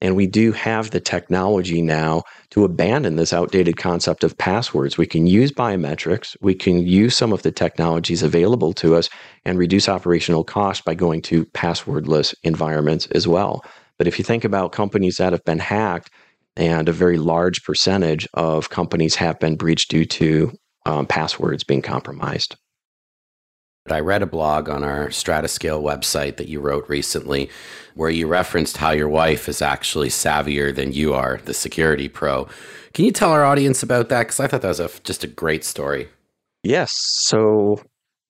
And 0.00 0.14
we 0.14 0.26
do 0.26 0.52
have 0.52 0.90
the 0.90 1.00
technology 1.00 1.83
now 1.83 2.23
to 2.50 2.64
abandon 2.64 3.17
this 3.17 3.33
outdated 3.33 3.76
concept 3.76 4.23
of 4.23 4.38
passwords. 4.38 4.97
We 4.97 5.07
can 5.07 5.26
use 5.26 5.50
biometrics, 5.50 6.37
we 6.40 6.55
can 6.55 6.87
use 6.87 7.17
some 7.17 7.33
of 7.33 7.43
the 7.43 7.50
technologies 7.50 8.23
available 8.23 8.73
to 8.75 8.95
us 8.95 9.09
and 9.45 9.59
reduce 9.59 9.88
operational 9.88 10.45
costs 10.45 10.83
by 10.83 10.95
going 10.95 11.23
to 11.23 11.47
passwordless 11.47 12.35
environments 12.45 13.07
as 13.07 13.26
well. 13.26 13.64
But 13.97 14.07
if 14.07 14.19
you 14.19 14.25
think 14.25 14.45
about 14.45 14.73
companies 14.73 15.17
that 15.17 15.33
have 15.33 15.45
been 15.45 15.59
hacked, 15.59 16.11
and 16.59 16.88
a 16.88 16.93
very 16.93 17.19
large 17.19 17.62
percentage 17.62 18.28
of 18.35 18.69
companies 18.69 19.14
have 19.14 19.38
been 19.38 19.55
breached 19.55 19.90
due 19.90 20.05
to 20.05 20.52
um, 20.87 21.07
passwords 21.07 21.62
being 21.62 21.83
compromised. 21.83 22.57
I 23.92 24.00
read 24.00 24.23
a 24.23 24.26
blog 24.26 24.68
on 24.68 24.85
our 24.85 25.09
Stratascale 25.09 25.83
website 25.83 26.37
that 26.37 26.49
you 26.49 26.61
wrote 26.61 26.88
recently 26.88 27.50
where 27.95 28.11
you 28.11 28.26
referenced 28.26 28.76
how 28.76 28.90
your 28.90 29.09
wife 29.09 29.49
is 29.49 29.61
actually 29.61 30.09
savvier 30.09 30.75
than 30.75 30.92
you 30.92 31.14
are, 31.14 31.40
the 31.45 31.52
security 31.52 32.09
pro. 32.09 32.47
Can 32.95 33.04
you 33.04 33.11
tell 33.11 33.33
our 33.33 33.45
audience 33.45 33.83
about 33.83 34.09
that? 34.09 34.21
Because 34.25 34.38
I 34.40 34.47
thought 34.47 34.62
that 34.62 34.68
was 34.68 34.80
a, 34.80 34.88
just 35.02 35.25
a 35.25 35.28
great 35.28 35.64
story. 35.64 36.09
Yes. 36.62 36.90
So, 36.95 37.83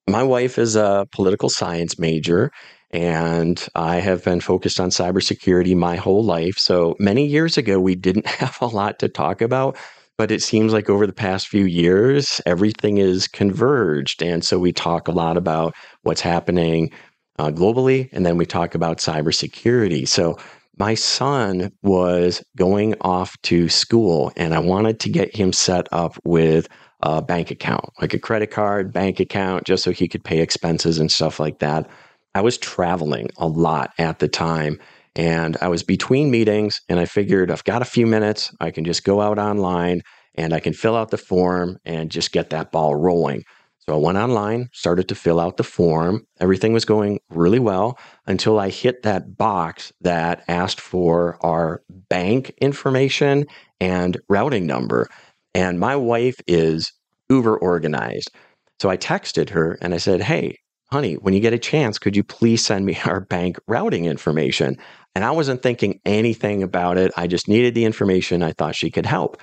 my 0.09 0.23
wife 0.23 0.59
is 0.59 0.75
a 0.75 1.07
political 1.13 1.51
science 1.51 1.99
major, 1.99 2.51
and 2.91 3.63
I 3.75 3.97
have 3.97 4.25
been 4.25 4.41
focused 4.41 4.81
on 4.81 4.89
cybersecurity 4.89 5.77
my 5.77 5.97
whole 5.97 6.25
life. 6.25 6.57
So, 6.57 6.97
many 6.99 7.27
years 7.27 7.59
ago, 7.59 7.79
we 7.79 7.95
didn't 7.95 8.27
have 8.41 8.57
a 8.61 8.67
lot 8.67 8.99
to 9.01 9.09
talk 9.09 9.43
about 9.43 9.77
but 10.19 10.33
it 10.33 10.43
seems 10.43 10.73
like 10.73 10.91
over 10.91 11.07
the 11.07 11.13
past 11.13 11.49
few 11.49 11.65
years, 11.65 12.41
everything 12.45 12.99
is 12.99 13.29
converged. 13.29 14.23
And 14.23 14.45
so 14.45 14.59
we 14.59 14.73
talk 14.73 15.07
a 15.07 15.13
lot 15.13 15.37
about 15.37 15.75
what's 16.03 16.21
happening 16.21 16.91
uh, 17.39 17.51
globally, 17.51 18.09
and 18.13 18.27
then 18.27 18.37
we 18.37 18.45
talk 18.45 18.75
about 18.75 18.99
cybersecurity. 18.99 20.07
So 20.07 20.37
my 20.77 20.95
son 20.95 21.73
was 21.83 22.43
going 22.57 22.97
off 23.01 23.41
to 23.43 23.69
school, 23.69 24.33
and 24.37 24.55
I 24.55 24.59
wanted 24.59 24.99
to 25.01 25.09
get 25.09 25.35
him 25.35 25.53
set 25.53 25.87
up 25.93 26.19
with 26.25 26.69
a 27.01 27.23
bank 27.23 27.53
account, 27.53 27.85
like 28.01 28.13
a 28.13 28.19
credit 28.19 28.51
card, 28.51 28.93
bank 28.93 29.21
account, 29.21 29.65
just 29.65 29.85
so 29.85 29.93
he 29.93 30.09
could 30.09 30.25
pay 30.25 30.41
expenses 30.41 30.99
and 30.99 31.13
stuff 31.13 31.39
like 31.39 31.61
that. 31.61 31.89
I 32.35 32.41
was 32.41 32.59
traveling 32.59 33.31
a 33.39 33.47
lot 33.47 33.93
at 33.99 34.19
the 34.19 34.29
time. 34.29 34.81
And 35.19 35.57
I 35.61 35.67
was 35.67 35.83
between 35.83 36.31
meetings 36.31 36.81
and 36.89 37.01
I 37.01 37.05
figured 37.05 37.51
I've 37.51 37.65
got 37.65 37.83
a 37.83 37.87
few 37.87 38.07
minutes. 38.07 38.55
I 38.61 38.71
can 38.71 38.85
just 38.85 39.03
go 39.03 39.21
out 39.21 39.37
online 39.37 40.03
and 40.37 40.55
I 40.55 40.61
can 40.61 40.73
fill 40.73 40.95
out 40.95 41.11
the 41.11 41.19
form 41.19 41.77
and 41.85 42.09
just 42.09 42.31
get 42.31 42.51
that 42.51 42.71
ball 42.71 42.95
rolling. 42.95 43.43
So 43.81 43.95
I 43.95 43.99
went 43.99 44.17
online, 44.17 44.69
started 44.73 45.09
to 45.09 45.17
fill 45.17 45.41
out 45.41 45.57
the 45.57 45.65
form. 45.65 46.25
Everything 46.39 46.73
was 46.73 46.85
going 46.85 47.19
really 47.31 47.59
well 47.59 47.99
until 48.27 48.61
I 48.61 48.71
hit 48.71 49.03
that 49.03 49.37
box 49.37 49.93
that 50.03 50.45
asked 50.47 50.81
for 50.81 51.37
our 51.45 51.83
bank 51.89 52.55
information 52.61 53.47
and 53.81 54.21
routing 54.29 54.67
number. 54.67 55.09
And 55.53 55.81
my 55.81 55.97
wife 55.97 56.37
is 56.47 56.93
uber 57.29 57.57
organized. 57.57 58.31
So 58.79 58.89
I 58.89 58.97
texted 58.97 59.51
her 59.51 59.77
and 59.83 59.95
I 59.95 59.97
said, 59.97 60.23
Hey, 60.23 60.59
honey, 60.91 61.15
when 61.15 61.35
you 61.35 61.41
get 61.41 61.53
a 61.53 61.59
chance, 61.59 61.99
could 61.99 62.17
you 62.17 62.25
please 62.25 62.65
send 62.65 62.87
me 62.87 62.99
our 63.05 63.21
bank 63.21 63.59
routing 63.67 64.07
information? 64.07 64.77
And 65.15 65.25
I 65.25 65.31
wasn't 65.31 65.63
thinking 65.63 66.01
anything 66.05 66.63
about 66.63 66.99
it. 66.99 67.13
I 67.17 67.27
just 67.27 67.49
needed 67.49 67.75
the 67.75 67.85
information. 67.85 68.43
I 68.43 68.53
thought 68.53 68.77
she 68.77 68.91
could 68.91 69.07
help. 69.07 69.41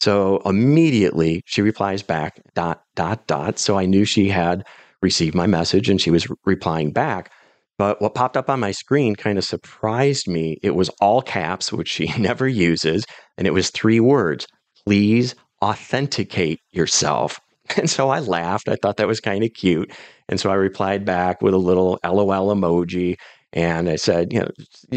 So 0.00 0.42
immediately 0.44 1.42
she 1.46 1.62
replies 1.62 2.02
back, 2.02 2.40
dot, 2.54 2.82
dot, 2.94 3.26
dot. 3.26 3.58
So 3.58 3.78
I 3.78 3.86
knew 3.86 4.04
she 4.04 4.28
had 4.28 4.64
received 5.02 5.34
my 5.34 5.46
message 5.46 5.88
and 5.88 6.00
she 6.00 6.10
was 6.10 6.28
replying 6.44 6.92
back. 6.92 7.32
But 7.78 8.00
what 8.00 8.14
popped 8.14 8.36
up 8.36 8.48
on 8.48 8.60
my 8.60 8.72
screen 8.72 9.16
kind 9.16 9.38
of 9.38 9.44
surprised 9.44 10.28
me. 10.28 10.58
It 10.62 10.74
was 10.74 10.88
all 11.00 11.22
caps, 11.22 11.72
which 11.72 11.88
she 11.88 12.06
never 12.18 12.46
uses. 12.46 13.04
And 13.36 13.46
it 13.46 13.52
was 13.52 13.70
three 13.70 14.00
words 14.00 14.46
please 14.84 15.34
authenticate 15.62 16.60
yourself. 16.70 17.40
And 17.76 17.90
so 17.90 18.10
I 18.10 18.20
laughed. 18.20 18.68
I 18.68 18.76
thought 18.76 18.96
that 18.98 19.08
was 19.08 19.18
kind 19.18 19.42
of 19.42 19.52
cute. 19.52 19.90
And 20.28 20.40
so 20.40 20.50
I 20.50 20.54
replied 20.54 21.04
back 21.04 21.42
with 21.42 21.54
a 21.54 21.58
little 21.58 21.98
LOL 22.04 22.54
emoji. 22.54 23.16
And 23.52 23.88
I 23.88 23.96
said, 23.96 24.32
you 24.32 24.40
know, 24.40 24.50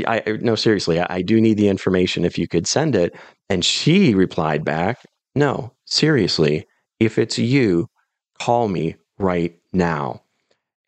I 0.07 0.21
no 0.41 0.55
seriously, 0.55 0.99
I, 0.99 1.07
I 1.09 1.21
do 1.21 1.39
need 1.39 1.57
the 1.57 1.69
information 1.69 2.25
if 2.25 2.37
you 2.37 2.47
could 2.47 2.67
send 2.67 2.95
it. 2.95 3.15
And 3.49 3.63
she 3.63 4.13
replied 4.13 4.65
back, 4.65 5.05
no, 5.35 5.73
seriously, 5.85 6.65
if 6.99 7.17
it's 7.17 7.39
you, 7.39 7.87
call 8.39 8.67
me 8.67 8.95
right 9.17 9.55
now. 9.71 10.21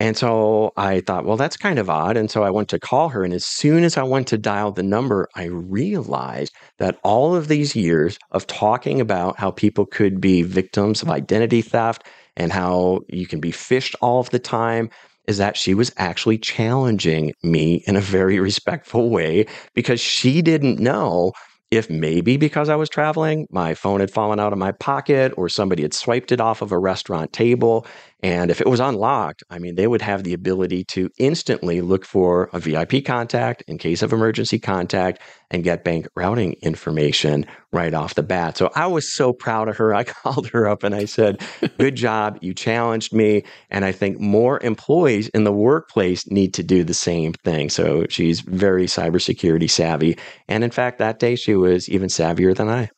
And 0.02 0.18
so 0.18 0.74
I 0.78 1.02
thought, 1.02 1.26
well, 1.26 1.38
that's 1.38 1.56
kind 1.56 1.78
of 1.78 1.88
odd. 1.88 2.18
And 2.18 2.32
so 2.32 2.42
I 2.42 2.50
went 2.50 2.70
to 2.70 2.80
call 2.80 3.10
her. 3.10 3.24
And 3.24 3.36
as 3.36 3.46
soon 3.46 3.84
as 3.84 3.98
I 3.98 4.04
went 4.04 4.26
to 4.30 4.38
dial 4.38 4.72
the 4.72 4.82
number, 4.82 5.28
I 5.36 5.44
realized 5.44 6.56
that 6.80 7.00
all 7.04 7.36
of 7.36 7.50
these 7.50 7.76
years 7.76 8.18
of 8.32 8.48
talking 8.48 9.00
about 9.00 9.38
how 9.38 9.52
people 9.52 9.86
could 9.86 10.20
be 10.20 10.42
victims 10.42 11.04
of 11.04 11.12
identity 11.12 11.62
theft 11.62 12.04
and 12.38 12.52
how 12.52 13.02
you 13.10 13.28
can 13.28 13.40
be 13.40 13.52
phished 13.52 13.96
all 14.02 14.20
of 14.20 14.30
the 14.30 14.40
time, 14.40 14.90
is 15.28 15.38
that 15.38 15.58
she 15.58 15.74
was 15.74 15.92
actually 15.98 16.38
challenging 16.38 17.34
me 17.44 17.84
in 17.88 17.96
a 17.96 18.02
very 18.02 18.40
respectful 18.50 19.10
way 19.10 19.46
because 19.74 20.00
she 20.00 20.42
didn't 20.42 20.80
know 20.80 21.32
if 21.72 21.90
maybe 21.90 22.36
because 22.36 22.68
I 22.68 22.76
was 22.76 22.90
traveling, 22.90 23.48
my 23.50 23.74
phone 23.74 24.02
had 24.02 24.12
fallen 24.12 24.42
out 24.42 24.52
of 24.52 24.60
my 24.60 24.74
pocket 24.74 25.34
or 25.38 25.48
somebody 25.48 25.84
had 25.84 25.94
swiped 25.94 26.34
it 26.34 26.42
off 26.42 26.62
of 26.62 26.74
a 26.74 26.78
restaurant 26.78 27.32
table. 27.32 27.88
And 28.24 28.52
if 28.52 28.62
it 28.62 28.68
was 28.68 28.80
unlocked, 28.80 29.44
I 29.50 29.58
mean, 29.58 29.76
they 29.76 29.88
would 29.88 30.02
have 30.02 30.24
the 30.24 30.34
ability 30.34 30.84
to 30.86 31.10
instantly 31.18 31.82
look 31.82 32.06
for 32.06 32.50
a 32.54 32.60
VIP 32.60 33.04
contact 33.04 33.64
in 33.68 33.78
case 33.78 34.02
of 34.02 34.14
emergency 34.14 34.60
contact 34.60 35.20
and 35.50 35.64
get 35.64 35.84
bank 35.84 36.08
routing 36.16 36.54
information 36.62 37.46
right 37.72 37.94
off 37.94 38.16
the 38.16 38.24
bat. 38.24 38.58
So 38.58 38.70
I 38.76 38.88
was 38.88 39.12
so 39.12 39.34
proud 39.34 39.70
of 39.70 39.78
her. 39.78 39.96
I 39.96 40.04
called 40.06 40.48
her 40.50 40.68
up 40.68 40.84
and 40.84 40.94
I 40.94 41.06
said, 41.06 41.42
Good 41.78 41.96
job. 41.96 42.38
You 42.42 42.54
challenged 42.54 43.14
me. 43.14 43.44
And 43.70 43.84
I 43.86 43.92
think 43.92 44.20
more 44.20 44.60
employees 44.64 45.28
in 45.30 45.44
the 45.44 45.52
workplace 45.52 46.30
need 46.30 46.54
to 46.56 46.64
do 46.64 46.84
the 46.84 46.94
same 46.94 47.34
thing. 47.34 47.70
So 47.70 48.06
she's 48.10 48.42
very 48.42 48.86
cybersecurity 48.86 49.70
savvy. 49.70 50.18
And 50.48 50.64
in 50.64 50.72
fact, 50.72 51.00
that 51.00 51.20
day 51.20 51.36
she 51.36 51.56
was 51.56 51.90
even 51.90 52.08
savvier 52.08 52.56
than 52.56 52.70
I. 52.70 52.90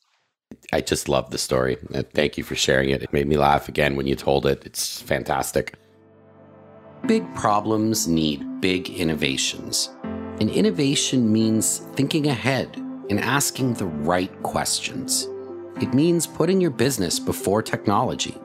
I 0.73 0.81
just 0.81 1.07
love 1.07 1.29
the 1.29 1.37
story. 1.37 1.77
Thank 2.13 2.37
you 2.37 2.43
for 2.43 2.55
sharing 2.55 2.89
it. 2.89 3.03
It 3.03 3.13
made 3.13 3.27
me 3.27 3.37
laugh 3.37 3.69
again 3.69 3.95
when 3.95 4.07
you 4.07 4.15
told 4.15 4.45
it. 4.47 4.65
It's 4.65 5.01
fantastic. 5.01 5.75
Big 7.05 7.23
problems 7.35 8.07
need 8.07 8.61
big 8.61 8.89
innovations. 8.89 9.91
And 10.39 10.49
innovation 10.49 11.31
means 11.31 11.79
thinking 11.93 12.27
ahead 12.27 12.75
and 13.09 13.19
asking 13.19 13.75
the 13.75 13.85
right 13.85 14.31
questions. 14.41 15.27
It 15.79 15.93
means 15.93 16.25
putting 16.25 16.59
your 16.59 16.71
business 16.71 17.19
before 17.19 17.61
technology. 17.61 18.35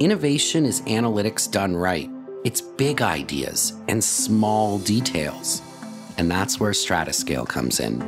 Innovation 0.00 0.66
is 0.66 0.82
analytics 0.82 1.50
done 1.50 1.74
right. 1.74 2.10
It's 2.44 2.60
big 2.60 3.00
ideas 3.00 3.72
and 3.88 4.04
small 4.04 4.78
details. 4.80 5.62
And 6.18 6.30
that's 6.30 6.60
where 6.60 6.72
Stratascale 6.72 7.48
comes 7.48 7.80
in. 7.80 8.02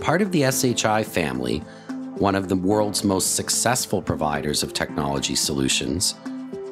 Part 0.00 0.22
of 0.22 0.32
the 0.32 0.50
SHI 0.50 1.02
family, 1.02 1.62
one 2.20 2.34
of 2.34 2.50
the 2.50 2.56
world's 2.56 3.02
most 3.02 3.34
successful 3.34 4.02
providers 4.02 4.62
of 4.62 4.74
technology 4.74 5.34
solutions, 5.34 6.16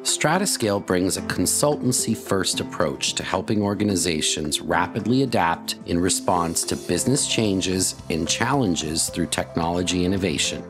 Stratascale 0.03 0.85
brings 0.85 1.17
a 1.17 1.23
consultancy 1.23 2.15
first 2.15 2.61
approach 2.61 3.15
to 3.15 3.23
helping 3.23 3.63
organizations 3.63 4.61
rapidly 4.61 5.23
adapt 5.23 5.77
in 5.87 5.99
response 5.99 6.65
to 6.65 6.77
business 6.77 7.27
changes 7.27 7.95
and 8.11 8.29
challenges 8.29 9.09
through 9.09 9.27
technology 9.29 10.05
innovation. 10.05 10.63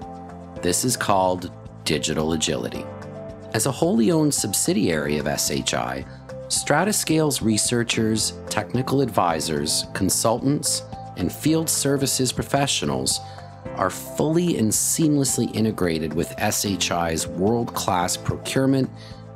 This 0.63 0.85
is 0.85 0.97
called 0.97 1.51
digital 1.85 2.35
agility. 2.35 2.87
As 3.55 3.67
a 3.67 3.73
wholly 3.73 4.13
owned 4.13 4.33
subsidiary 4.33 5.19
of 5.19 5.27
SHI, 5.27 6.07
Stratascale's 6.47 7.43
researchers, 7.43 8.35
technical 8.49 9.01
advisors, 9.01 9.87
consultants, 9.93 10.83
and 11.17 11.33
field 11.33 11.69
services 11.69 12.33
professionals 12.33 13.19
are 13.77 13.91
fully 13.91 14.59
and 14.59 14.71
seamlessly 14.71 15.55
integrated 15.55 16.15
with 16.15 16.35
SHI's 16.39 17.27
world 17.27 17.75
class 17.75 18.17
procurement 18.17 18.91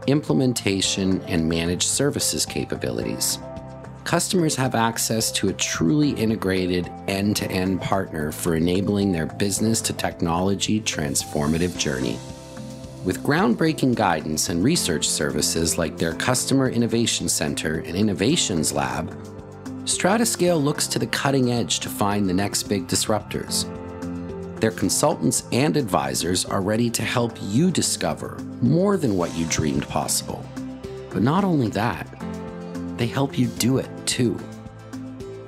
implementation, 0.06 1.20
and 1.22 1.48
managed 1.48 1.88
services 1.88 2.46
capabilities. 2.46 3.38
Customers 4.04 4.56
have 4.56 4.74
access 4.74 5.30
to 5.30 5.48
a 5.48 5.52
truly 5.52 6.10
integrated 6.10 6.90
end 7.06 7.36
to 7.36 7.50
end 7.50 7.80
partner 7.80 8.32
for 8.32 8.56
enabling 8.56 9.12
their 9.12 9.26
business 9.26 9.80
to 9.82 9.92
technology 9.92 10.80
transformative 10.80 11.78
journey. 11.78 12.18
With 13.04 13.22
groundbreaking 13.22 13.94
guidance 13.94 14.48
and 14.48 14.62
research 14.62 15.08
services 15.08 15.78
like 15.78 15.96
their 15.96 16.14
Customer 16.14 16.68
Innovation 16.68 17.28
Center 17.28 17.78
and 17.78 17.96
Innovations 17.96 18.72
Lab, 18.72 19.10
Stratascale 19.84 20.62
looks 20.62 20.86
to 20.88 20.98
the 20.98 21.08
cutting 21.08 21.50
edge 21.50 21.80
to 21.80 21.88
find 21.88 22.28
the 22.28 22.34
next 22.34 22.64
big 22.64 22.86
disruptors 22.86 23.66
their 24.62 24.70
consultants 24.70 25.42
and 25.50 25.76
advisors 25.76 26.44
are 26.44 26.60
ready 26.60 26.88
to 26.88 27.02
help 27.02 27.36
you 27.42 27.68
discover 27.68 28.38
more 28.60 28.96
than 28.96 29.16
what 29.16 29.36
you 29.36 29.44
dreamed 29.46 29.82
possible. 29.88 30.46
But 31.10 31.22
not 31.22 31.42
only 31.42 31.66
that, 31.70 32.06
they 32.96 33.08
help 33.08 33.36
you 33.36 33.48
do 33.48 33.78
it 33.78 33.90
too. 34.06 34.38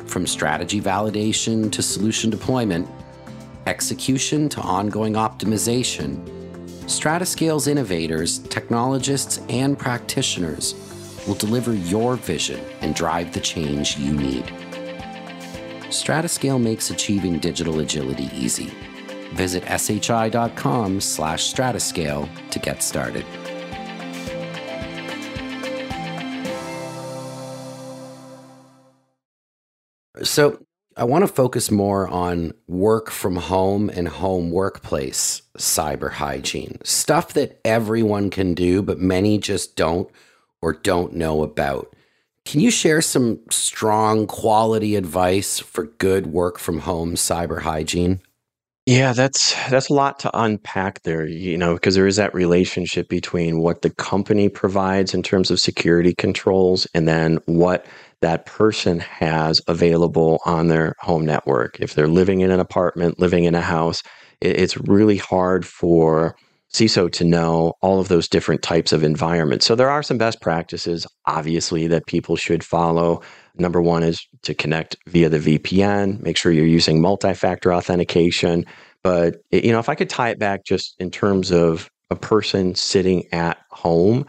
From 0.07 0.27
strategy 0.27 0.81
validation 0.81 1.71
to 1.71 1.81
solution 1.81 2.29
deployment, 2.29 2.89
execution 3.67 4.49
to 4.49 4.61
ongoing 4.63 5.13
optimization, 5.13 6.19
Stratascale's 6.87 7.69
innovators, 7.69 8.41
technologists, 8.41 9.41
and 9.49 9.79
practitioners 9.79 10.75
will 11.29 11.37
deliver 11.37 11.73
your 11.73 12.17
vision 12.17 12.61
and 12.81 12.97
drive 12.97 13.33
the 13.33 13.39
change 13.39 13.97
you 13.97 14.13
need. 14.13 14.47
Stratascale 15.87 16.61
makes 16.61 16.91
achieving 16.91 17.39
digital 17.39 17.79
agility 17.79 18.29
easy. 18.35 18.73
Visit 19.35 19.65
shi.com 19.65 21.01
slash 21.01 21.53
stratascale 21.53 22.29
to 22.51 22.59
get 22.59 22.83
started. 22.83 23.27
So 30.23 30.65
I 30.97 31.03
want 31.05 31.23
to 31.23 31.29
focus 31.29 31.73
more 31.73 32.07
on 32.07 32.53
work 32.69 33.11
from 33.11 33.35
home 33.35 33.91
and 33.91 34.07
home 34.07 34.53
workplace 34.53 35.43
cyber 35.59 36.13
hygiene, 36.13 36.79
stuff 36.85 37.35
that 37.35 37.61
everyone 37.65 38.31
can 38.31 38.55
do, 38.55 38.81
but 38.81 39.01
many 39.01 39.39
just 39.39 39.75
don't 39.75 40.09
or 40.63 40.73
don't 40.73 41.15
know 41.15 41.43
about. 41.43 41.95
Can 42.45 42.61
you 42.61 42.71
share 42.71 43.03
some 43.03 43.41
strong 43.51 44.27
quality 44.29 44.95
advice 44.95 45.59
for 45.59 45.87
good 45.99 46.29
work 46.29 46.59
from 46.59 46.81
home 46.81 47.17
cyber 47.17 47.63
hygiene? 47.63 48.21
Yeah, 48.87 49.15
that's 49.15 49.55
that's 49.71 49.89
a 49.89 49.95
lot 49.95 50.19
to 50.21 50.39
unpack 50.39 51.03
there, 51.05 51.25
you 51.27 51.57
know, 51.57 51.73
because 51.75 51.95
there 51.95 52.07
is 52.07 52.17
that 52.17 52.35
relationship 52.35 53.09
between 53.09 53.61
what 53.61 53.81
the 53.81 53.89
company 53.89 54.51
provides 54.51 55.15
in 55.15 55.23
terms 55.23 55.51
of 55.51 55.59
security 55.59 56.15
controls 56.15 56.87
and 56.95 57.09
then 57.09 57.39
what 57.47 57.87
that 58.21 58.45
person 58.45 59.01
has 59.01 59.61
available 59.69 60.39
on 60.45 60.69
their 60.69 60.95
home 61.01 61.25
network. 61.25 61.81
If 61.81 61.95
they're 61.95 62.09
living 62.09 62.41
in 62.41 62.51
an 62.51 62.61
apartment, 62.61 63.19
living 63.19 63.45
in 63.45 63.55
a 63.55 63.63
house, 63.63 64.03
it's 64.43 64.77
really 64.77 65.17
hard 65.17 65.65
for 65.67 66.37
CISO 66.75 67.11
to 67.13 67.25
know 67.25 67.75
all 67.83 68.01
of 68.01 68.09
those 68.09 68.27
different 68.27 68.63
types 68.63 68.93
of 68.93 69.05
environments. 69.05 69.65
So 69.65 69.77
there 69.77 69.91
are 69.91 70.03
some 70.03 70.19
best 70.19 70.41
practices, 70.41 71.07
obviously, 71.25 71.87
that 71.87 72.07
people 72.07 72.35
should 72.35 72.65
follow. 72.65 73.23
Number 73.57 73.81
one 73.81 74.03
is 74.03 74.27
to 74.43 74.55
connect 74.55 74.97
via 75.07 75.29
the 75.29 75.39
VPN. 75.39 76.21
Make 76.21 76.37
sure 76.37 76.51
you're 76.51 76.67
using 76.67 77.01
multi-factor 77.01 77.73
authentication. 77.73 78.67
But 79.05 79.37
you 79.53 79.71
know, 79.71 79.79
if 79.79 79.89
I 79.89 79.95
could 79.95 80.11
tie 80.11 80.31
it 80.31 80.41
back 80.41 80.65
just 80.65 80.97
in 80.99 81.13
terms 81.13 81.53
of 81.53 81.89
a 82.11 82.17
person 82.17 82.75
sitting 82.75 83.33
at 83.33 83.59
home 83.71 84.27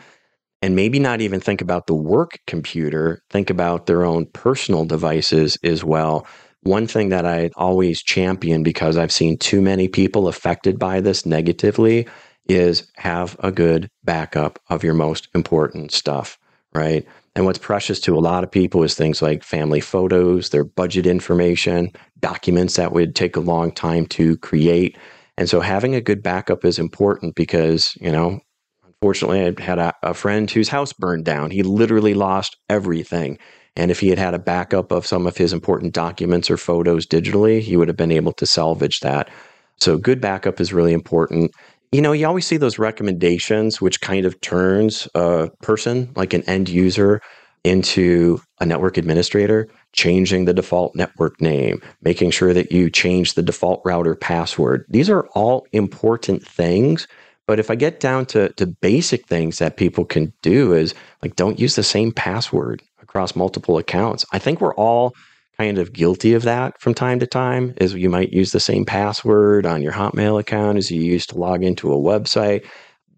and 0.62 0.76
maybe 0.76 1.00
not 1.00 1.22
even 1.22 1.40
think 1.40 1.62
about 1.62 1.88
the 1.88 1.96
work 1.96 2.38
computer, 2.46 3.24
think 3.32 3.50
about 3.50 3.88
their 3.88 4.06
own 4.06 4.28
personal 4.28 4.86
devices 4.86 5.58
as 5.64 5.84
well. 5.84 6.28
One 6.62 6.86
thing 6.86 7.10
that 7.10 7.26
I 7.26 7.50
always 7.56 8.04
champion 8.04 8.62
because 8.62 8.98
I've 8.98 9.12
seen 9.12 9.38
too 9.38 9.62
many 9.62 9.88
people 9.88 10.28
affected 10.28 10.78
by 10.78 11.02
this 11.02 11.26
negatively 11.26 12.08
is 12.48 12.92
have 12.98 13.36
a 13.40 13.52
good 13.52 13.90
backup 14.04 14.60
of 14.70 14.84
your 14.84 14.94
most 14.94 15.28
important 15.34 15.92
stuff, 15.92 16.38
right? 16.74 17.06
And 17.36 17.46
what's 17.46 17.60
precious 17.60 18.00
to 18.02 18.18
a 18.18 18.20
lot 18.20 18.44
of 18.44 18.52
people 18.52 18.84
is 18.84 18.96
things 18.96 19.22
like 19.22 19.44
family 19.44 19.82
photos, 19.82 20.50
their 20.50 20.64
budget 20.64 21.06
information, 21.06 21.92
documents 22.20 22.76
that 22.78 22.94
would 22.94 23.16
take 23.16 23.36
a 23.36 23.42
long 23.42 23.72
time 23.72 24.06
to 24.08 24.38
create. 24.38 24.98
And 25.38 25.50
so 25.50 25.60
having 25.60 25.96
a 25.96 26.02
good 26.02 26.24
backup 26.24 26.64
is 26.64 26.80
important 26.80 27.36
because, 27.36 27.94
you 28.00 28.12
know, 28.12 28.40
unfortunately, 28.86 29.42
I 29.42 29.62
had 29.62 29.80
a, 29.80 29.94
a 30.02 30.14
friend 30.14 30.50
whose 30.50 30.70
house 30.70 30.94
burned 30.94 31.26
down. 31.26 31.52
He 31.52 31.62
literally 31.62 32.14
lost 32.14 32.56
everything. 32.70 33.38
And 33.76 33.92
if 33.92 34.00
he 34.00 34.08
had 34.08 34.18
had 34.18 34.34
a 34.34 34.40
backup 34.40 34.94
of 34.94 35.06
some 35.06 35.28
of 35.28 35.36
his 35.36 35.52
important 35.52 35.94
documents 35.94 36.50
or 36.50 36.56
photos 36.56 37.06
digitally, 37.06 37.60
he 37.60 37.76
would 37.76 37.90
have 37.90 37.98
been 37.98 38.12
able 38.12 38.32
to 38.34 38.46
salvage 38.46 39.02
that. 39.02 39.30
So, 39.78 39.98
good 39.98 40.22
backup 40.22 40.62
is 40.62 40.72
really 40.72 40.94
important 40.94 41.52
you 41.96 42.02
know, 42.02 42.12
you 42.12 42.28
always 42.28 42.46
see 42.46 42.58
those 42.58 42.78
recommendations, 42.78 43.80
which 43.80 44.02
kind 44.02 44.26
of 44.26 44.42
turns 44.42 45.08
a 45.16 45.50
person, 45.62 46.12
like 46.18 46.34
an 46.34 46.44
end 46.44 46.68
user, 46.68 47.22
into 47.64 48.42
a 48.60 48.66
network 48.66 48.98
administrator, 48.98 49.70
changing 49.94 50.44
the 50.44 50.54
default 50.54 50.94
network 50.94 51.40
name, 51.40 51.82
making 52.02 52.32
sure 52.32 52.54
that 52.54 52.70
you 52.70 52.90
change 52.90 53.36
the 53.36 53.42
default 53.42 53.82
router 53.86 54.14
password. 54.14 54.86
These 54.90 55.10
are 55.10 55.26
all 55.36 55.66
important 55.72 56.46
things. 56.46 57.08
But 57.48 57.60
if 57.60 57.72
I 57.72 57.76
get 57.76 58.02
down 58.02 58.26
to, 58.28 58.50
to 58.50 58.68
basic 58.68 59.26
things 59.26 59.60
that 59.60 59.78
people 59.78 60.04
can 60.04 60.34
do 60.42 60.74
is 60.74 60.94
like 61.24 61.38
don't 61.38 61.60
use 61.60 61.76
the 61.76 61.84
same 61.84 62.12
password 62.12 62.84
across 63.02 63.38
multiple 63.38 63.78
accounts. 63.78 64.26
I 64.34 64.40
think 64.40 64.60
we're 64.60 64.76
all 64.76 65.14
kind 65.58 65.78
of 65.78 65.94
guilty 65.94 66.34
of 66.34 66.44
that 66.44 66.80
from 66.82 66.94
time 66.94 67.20
to 67.20 67.28
time 67.28 67.74
is 67.78 67.94
you 67.94 68.10
might 68.10 68.34
use 68.34 68.52
the 68.52 68.60
same 68.60 68.86
password 68.86 69.66
on 69.66 69.82
your 69.82 69.94
Hotmail 69.94 70.40
account 70.40 70.78
as 70.78 70.92
you 70.92 71.02
use 71.02 71.26
to 71.28 71.38
log 71.38 71.64
into 71.64 71.92
a 71.92 71.98
website. 71.98 72.66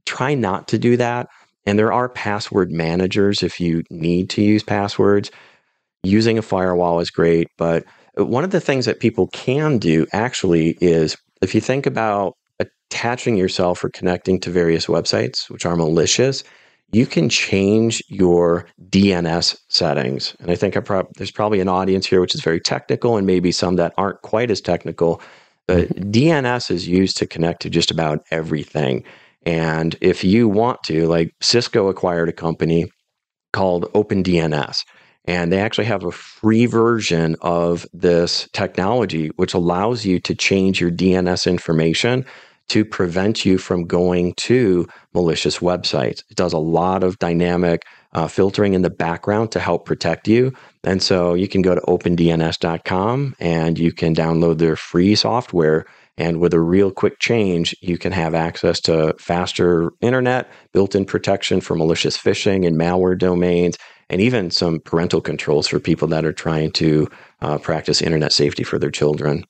Try 0.05 0.33
not 0.35 0.67
to 0.69 0.77
do 0.77 0.97
that. 0.97 1.27
And 1.65 1.77
there 1.77 1.91
are 1.91 2.07
password 2.07 2.71
managers 2.71 3.43
if 3.43 3.59
you 3.59 3.83
need 3.89 4.29
to 4.31 4.41
use 4.41 4.63
passwords. 4.63 5.31
Using 6.03 6.37
a 6.37 6.41
firewall 6.41 6.99
is 6.99 7.09
great, 7.09 7.47
but 7.57 7.83
one 8.15 8.43
of 8.43 8.51
the 8.51 8.61
things 8.61 8.85
that 8.85 8.99
people 8.99 9.27
can 9.27 9.77
do 9.77 10.07
actually 10.13 10.77
is 10.79 11.17
if 11.41 11.53
you 11.53 11.61
think 11.61 11.85
about 11.85 12.35
attaching 12.59 13.35
yourself 13.35 13.83
or 13.83 13.89
connecting 13.89 14.39
to 14.39 14.49
various 14.49 14.85
websites, 14.85 15.49
which 15.49 15.65
are 15.65 15.75
malicious, 15.75 16.43
you 16.91 17.05
can 17.05 17.29
change 17.29 18.01
your 18.07 18.65
DNS 18.89 19.57
settings. 19.67 20.35
And 20.39 20.49
I 20.49 20.55
think 20.55 20.77
I 20.77 20.79
prob- 20.79 21.13
there's 21.17 21.31
probably 21.31 21.59
an 21.59 21.67
audience 21.67 22.05
here 22.05 22.21
which 22.21 22.35
is 22.35 22.41
very 22.41 22.59
technical 22.59 23.17
and 23.17 23.27
maybe 23.27 23.51
some 23.51 23.75
that 23.75 23.93
aren't 23.97 24.21
quite 24.21 24.49
as 24.49 24.61
technical. 24.61 25.21
But 25.67 25.89
mm-hmm. 25.89 26.11
DNS 26.11 26.71
is 26.71 26.87
used 26.87 27.17
to 27.17 27.27
connect 27.27 27.61
to 27.63 27.69
just 27.69 27.91
about 27.91 28.23
everything. 28.31 29.03
And 29.45 29.95
if 30.01 30.23
you 30.23 30.47
want 30.47 30.81
to, 30.83 31.07
like 31.07 31.33
Cisco 31.41 31.87
acquired 31.87 32.29
a 32.29 32.33
company 32.33 32.89
called 33.51 33.91
OpenDNS. 33.93 34.85
And 35.25 35.51
they 35.51 35.59
actually 35.59 35.85
have 35.85 36.05
a 36.05 36.11
free 36.11 36.67
version 36.67 37.35
of 37.41 37.85
this 37.91 38.47
technology, 38.53 39.27
which 39.35 39.53
allows 39.53 40.05
you 40.05 40.21
to 40.21 40.33
change 40.33 40.79
your 40.79 40.91
DNS 40.91 41.47
information 41.47 42.25
to 42.69 42.85
prevent 42.85 43.45
you 43.45 43.57
from 43.57 43.85
going 43.85 44.33
to 44.37 44.87
malicious 45.13 45.59
websites. 45.59 46.23
It 46.29 46.35
does 46.35 46.53
a 46.53 46.57
lot 46.57 47.03
of 47.03 47.19
dynamic 47.19 47.85
uh, 48.13 48.27
filtering 48.27 48.73
in 48.73 48.81
the 48.81 48.89
background 48.89 49.51
to 49.51 49.59
help 49.59 49.85
protect 49.85 50.27
you. 50.27 50.53
And 50.83 51.01
so 51.01 51.33
you 51.33 51.47
can 51.47 51.61
go 51.61 51.75
to 51.75 51.81
opendns.com 51.81 53.35
and 53.39 53.77
you 53.77 53.91
can 53.91 54.15
download 54.15 54.57
their 54.57 54.75
free 54.75 55.15
software. 55.15 55.85
And 56.17 56.39
with 56.39 56.53
a 56.53 56.59
real 56.59 56.91
quick 56.91 57.19
change, 57.19 57.75
you 57.81 57.97
can 57.97 58.11
have 58.11 58.33
access 58.33 58.79
to 58.81 59.13
faster 59.19 59.91
internet, 60.01 60.49
built 60.73 60.95
in 60.95 61.05
protection 61.05 61.61
for 61.61 61.75
malicious 61.75 62.17
phishing 62.17 62.65
and 62.65 62.75
malware 62.75 63.17
domains, 63.17 63.77
and 64.09 64.19
even 64.19 64.49
some 64.49 64.79
parental 64.79 65.21
controls 65.21 65.67
for 65.67 65.79
people 65.79 66.07
that 66.07 66.25
are 66.25 66.33
trying 66.33 66.71
to 66.71 67.07
uh, 67.41 67.57
practice 67.59 68.01
internet 68.01 68.31
safety 68.31 68.63
for 68.63 68.79
their 68.79 68.89
children. 68.89 69.43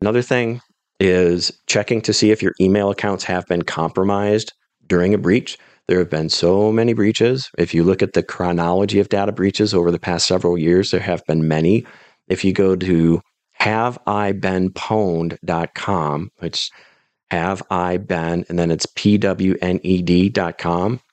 Another 0.00 0.22
thing 0.22 0.60
is 1.00 1.50
checking 1.66 2.00
to 2.02 2.12
see 2.12 2.30
if 2.30 2.40
your 2.42 2.52
email 2.60 2.90
accounts 2.90 3.24
have 3.24 3.46
been 3.46 3.62
compromised 3.62 4.52
during 4.86 5.14
a 5.14 5.18
breach. 5.18 5.58
There 5.88 5.98
have 5.98 6.10
been 6.10 6.28
so 6.28 6.70
many 6.72 6.92
breaches. 6.94 7.48
If 7.58 7.74
you 7.74 7.84
look 7.84 8.02
at 8.02 8.14
the 8.14 8.22
chronology 8.22 8.98
of 8.98 9.08
data 9.08 9.32
breaches 9.32 9.74
over 9.74 9.90
the 9.90 9.98
past 9.98 10.26
several 10.26 10.58
years, 10.58 10.90
there 10.90 11.00
have 11.00 11.24
been 11.26 11.46
many. 11.46 11.86
If 12.28 12.44
you 12.44 12.52
go 12.52 12.74
to 12.76 13.20
haveibeenpwned.com, 13.60 16.30
which 16.38 16.70
have 17.30 17.62
I 17.70 17.96
been, 17.96 18.44
and 18.48 18.58
then 18.58 18.70
it's 18.70 18.86
pwned.com, 18.86 19.30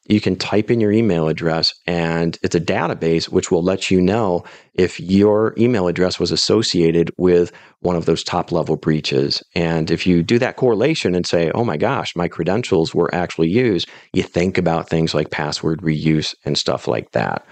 you 0.05 0.19
can 0.19 0.35
type 0.35 0.69
in 0.69 0.81
your 0.81 0.91
email 0.91 1.29
address 1.29 1.73
and 1.87 2.37
it's 2.43 2.55
a 2.55 2.59
database 2.59 3.29
which 3.29 3.49
will 3.49 3.63
let 3.63 3.89
you 3.89 4.01
know 4.01 4.43
if 4.73 4.99
your 4.99 5.53
email 5.57 5.87
address 5.87 6.19
was 6.19 6.31
associated 6.31 7.09
with 7.17 7.53
one 7.79 7.95
of 7.95 8.05
those 8.05 8.23
top 8.23 8.51
level 8.51 8.75
breaches. 8.75 9.41
And 9.55 9.89
if 9.89 10.05
you 10.05 10.21
do 10.21 10.37
that 10.39 10.57
correlation 10.57 11.15
and 11.15 11.25
say, 11.25 11.51
oh 11.51 11.63
my 11.63 11.77
gosh, 11.77 12.15
my 12.17 12.27
credentials 12.27 12.93
were 12.93 13.13
actually 13.15 13.49
used, 13.49 13.89
you 14.11 14.23
think 14.23 14.57
about 14.57 14.89
things 14.89 15.13
like 15.13 15.31
password 15.31 15.81
reuse 15.81 16.35
and 16.43 16.57
stuff 16.57 16.87
like 16.87 17.11
that. 17.11 17.45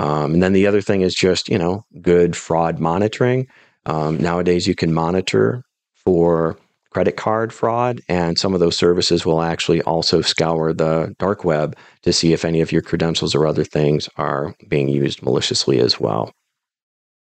Um, 0.00 0.34
and 0.34 0.42
then 0.42 0.54
the 0.54 0.66
other 0.66 0.80
thing 0.80 1.02
is 1.02 1.14
just, 1.14 1.48
you 1.48 1.58
know, 1.58 1.84
good 2.00 2.34
fraud 2.34 2.80
monitoring. 2.80 3.46
Um, 3.86 4.16
nowadays, 4.18 4.66
you 4.66 4.74
can 4.74 4.92
monitor 4.92 5.62
for 5.94 6.58
credit 6.92 7.16
card 7.16 7.52
fraud, 7.52 8.00
and 8.08 8.38
some 8.38 8.54
of 8.54 8.60
those 8.60 8.76
services 8.76 9.24
will 9.24 9.42
actually 9.42 9.80
also 9.82 10.20
scour 10.20 10.72
the 10.72 11.14
dark 11.18 11.44
web 11.44 11.76
to 12.02 12.12
see 12.12 12.32
if 12.32 12.44
any 12.44 12.60
of 12.60 12.70
your 12.70 12.82
credentials 12.82 13.34
or 13.34 13.46
other 13.46 13.64
things 13.64 14.08
are 14.16 14.54
being 14.68 14.88
used 14.88 15.22
maliciously 15.22 15.80
as 15.80 15.98
well. 15.98 16.32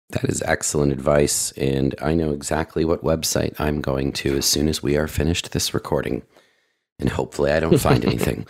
That 0.09 0.25
is 0.25 0.41
excellent 0.41 0.91
advice, 0.91 1.53
and 1.53 1.95
I 2.01 2.15
know 2.15 2.31
exactly 2.31 2.83
what 2.83 3.03
website 3.03 3.57
I'm 3.59 3.79
going 3.79 4.11
to 4.13 4.37
as 4.37 4.45
soon 4.45 4.67
as 4.67 4.83
we 4.83 4.97
are 4.97 5.07
finished 5.07 5.53
this 5.53 5.73
recording. 5.73 6.23
And 6.99 7.09
hopefully, 7.09 7.51
I 7.51 7.61
don't 7.61 7.79
find 7.79 8.03
anything. 8.11 8.45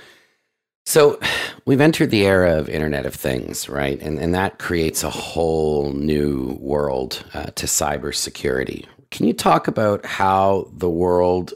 So 0.88 1.20
we've 1.66 1.80
entered 1.80 2.10
the 2.10 2.26
era 2.26 2.58
of 2.58 2.68
Internet 2.68 3.06
of 3.06 3.14
Things, 3.14 3.70
right? 3.70 4.02
And, 4.02 4.18
and 4.18 4.34
that 4.34 4.58
creates 4.58 5.04
a 5.04 5.12
whole 5.12 5.94
new 5.94 6.58
world 6.60 7.24
uh, 7.36 7.46
to 7.56 7.68
cybersecurity. 7.68 8.88
Can 9.12 9.28
you 9.28 9.34
talk 9.34 9.68
about 9.68 10.06
how 10.06 10.70
the 10.74 10.90
world 10.90 11.54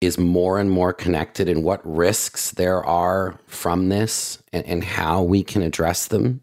is 0.00 0.18
more 0.18 0.58
and 0.58 0.70
more 0.70 0.92
connected 0.92 1.48
and 1.48 1.64
what 1.64 1.80
risks 1.84 2.52
there 2.52 2.84
are 2.84 3.38
from 3.46 3.88
this 3.88 4.42
and, 4.52 4.64
and 4.66 4.84
how 4.84 5.22
we 5.22 5.42
can 5.42 5.62
address 5.62 6.06
them? 6.08 6.40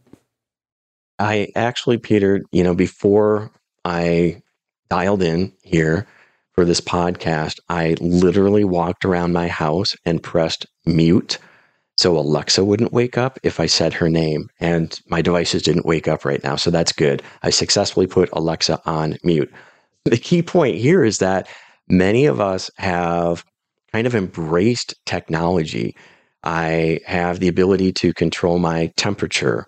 I 1.18 1.48
actually, 1.56 1.98
Peter, 1.98 2.42
you 2.52 2.64
know, 2.64 2.76
before 2.76 3.52
I 3.86 4.42
dialed 4.90 5.24
in 5.24 5.54
here 5.62 6.08
for 6.54 6.66
this 6.66 6.82
podcast, 6.82 7.60
I 7.70 7.96
literally 8.02 8.64
walked 8.64 9.06
around 9.06 9.34
my 9.34 9.48
house 9.48 9.96
and 10.06 10.22
pressed 10.22 10.66
mute 10.86 11.38
so 11.98 12.18
Alexa 12.18 12.66
wouldn't 12.66 12.92
wake 12.92 13.18
up 13.18 13.40
if 13.44 13.60
I 13.60 13.68
said 13.68 13.94
her 13.94 14.10
name. 14.10 14.50
And 14.60 15.00
my 15.08 15.22
devices 15.22 15.62
didn't 15.62 15.86
wake 15.86 16.08
up 16.08 16.26
right 16.26 16.44
now. 16.44 16.56
So 16.56 16.72
that's 16.72 16.92
good. 16.92 17.22
I 17.44 17.50
successfully 17.52 18.08
put 18.08 18.30
Alexa 18.34 18.82
on 18.86 19.18
mute. 19.24 19.52
The 20.06 20.18
key 20.18 20.42
point 20.42 20.76
here 20.76 21.04
is 21.04 21.20
that 21.20 21.48
many 21.88 22.26
of 22.26 22.42
us 22.42 22.70
have 22.78 23.46
kind 23.94 24.06
of 24.06 24.16
embraced 24.16 24.96
technology. 25.06 25.96
I 26.44 27.00
have 27.06 27.40
the 27.40 27.48
ability 27.48 27.94
to 27.94 28.14
control 28.14 28.60
my 28.60 28.92
temperature. 28.98 29.66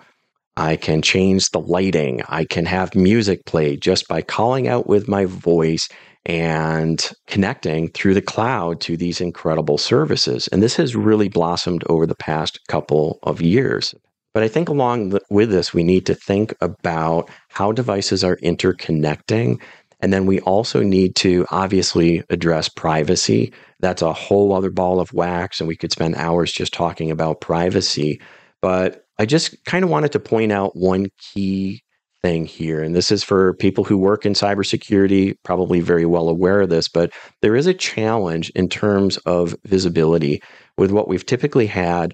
I 0.57 0.75
can 0.75 1.01
change 1.01 1.49
the 1.49 1.59
lighting. 1.59 2.21
I 2.27 2.45
can 2.45 2.65
have 2.65 2.95
music 2.95 3.45
played 3.45 3.81
just 3.81 4.07
by 4.07 4.21
calling 4.21 4.67
out 4.67 4.87
with 4.87 5.07
my 5.07 5.25
voice 5.25 5.87
and 6.25 7.11
connecting 7.27 7.89
through 7.91 8.15
the 8.15 8.21
cloud 8.21 8.81
to 8.81 8.97
these 8.97 9.21
incredible 9.21 9.77
services. 9.77 10.47
And 10.49 10.61
this 10.61 10.75
has 10.75 10.95
really 10.95 11.29
blossomed 11.29 11.83
over 11.87 12.05
the 12.05 12.15
past 12.15 12.59
couple 12.67 13.19
of 13.23 13.41
years. 13.41 13.93
But 14.33 14.43
I 14.43 14.47
think 14.49 14.67
along 14.67 15.17
with 15.29 15.49
this, 15.49 15.73
we 15.73 15.83
need 15.83 16.05
to 16.07 16.15
think 16.15 16.53
about 16.59 17.29
how 17.49 17.71
devices 17.71 18.21
are 18.23 18.37
interconnecting 18.37 19.61
and 19.99 20.11
then 20.11 20.25
we 20.25 20.39
also 20.41 20.83
need 20.83 21.15
to 21.17 21.45
obviously 21.51 22.23
address 22.29 22.69
privacy. 22.69 23.53
That's 23.79 24.01
a 24.01 24.13
whole 24.13 24.53
other 24.53 24.71
ball 24.71 24.99
of 24.99 25.13
wax, 25.13 25.59
and 25.59 25.67
we 25.67 25.75
could 25.75 25.91
spend 25.91 26.15
hours 26.15 26.51
just 26.51 26.73
talking 26.73 27.11
about 27.11 27.41
privacy. 27.41 28.21
But 28.61 29.05
I 29.19 29.25
just 29.25 29.63
kind 29.65 29.83
of 29.83 29.89
wanted 29.89 30.11
to 30.13 30.19
point 30.19 30.51
out 30.51 30.75
one 30.75 31.07
key 31.19 31.81
thing 32.21 32.45
here. 32.45 32.81
And 32.81 32.95
this 32.95 33.11
is 33.11 33.23
for 33.23 33.53
people 33.53 33.83
who 33.83 33.97
work 33.97 34.25
in 34.25 34.33
cybersecurity, 34.33 35.35
probably 35.43 35.79
very 35.79 36.05
well 36.05 36.27
aware 36.27 36.61
of 36.61 36.69
this, 36.69 36.89
but 36.89 37.11
there 37.41 37.55
is 37.55 37.67
a 37.67 37.73
challenge 37.73 38.49
in 38.55 38.67
terms 38.67 39.17
of 39.19 39.55
visibility 39.65 40.41
with 40.77 40.91
what 40.91 41.07
we've 41.07 41.25
typically 41.25 41.67
had 41.67 42.13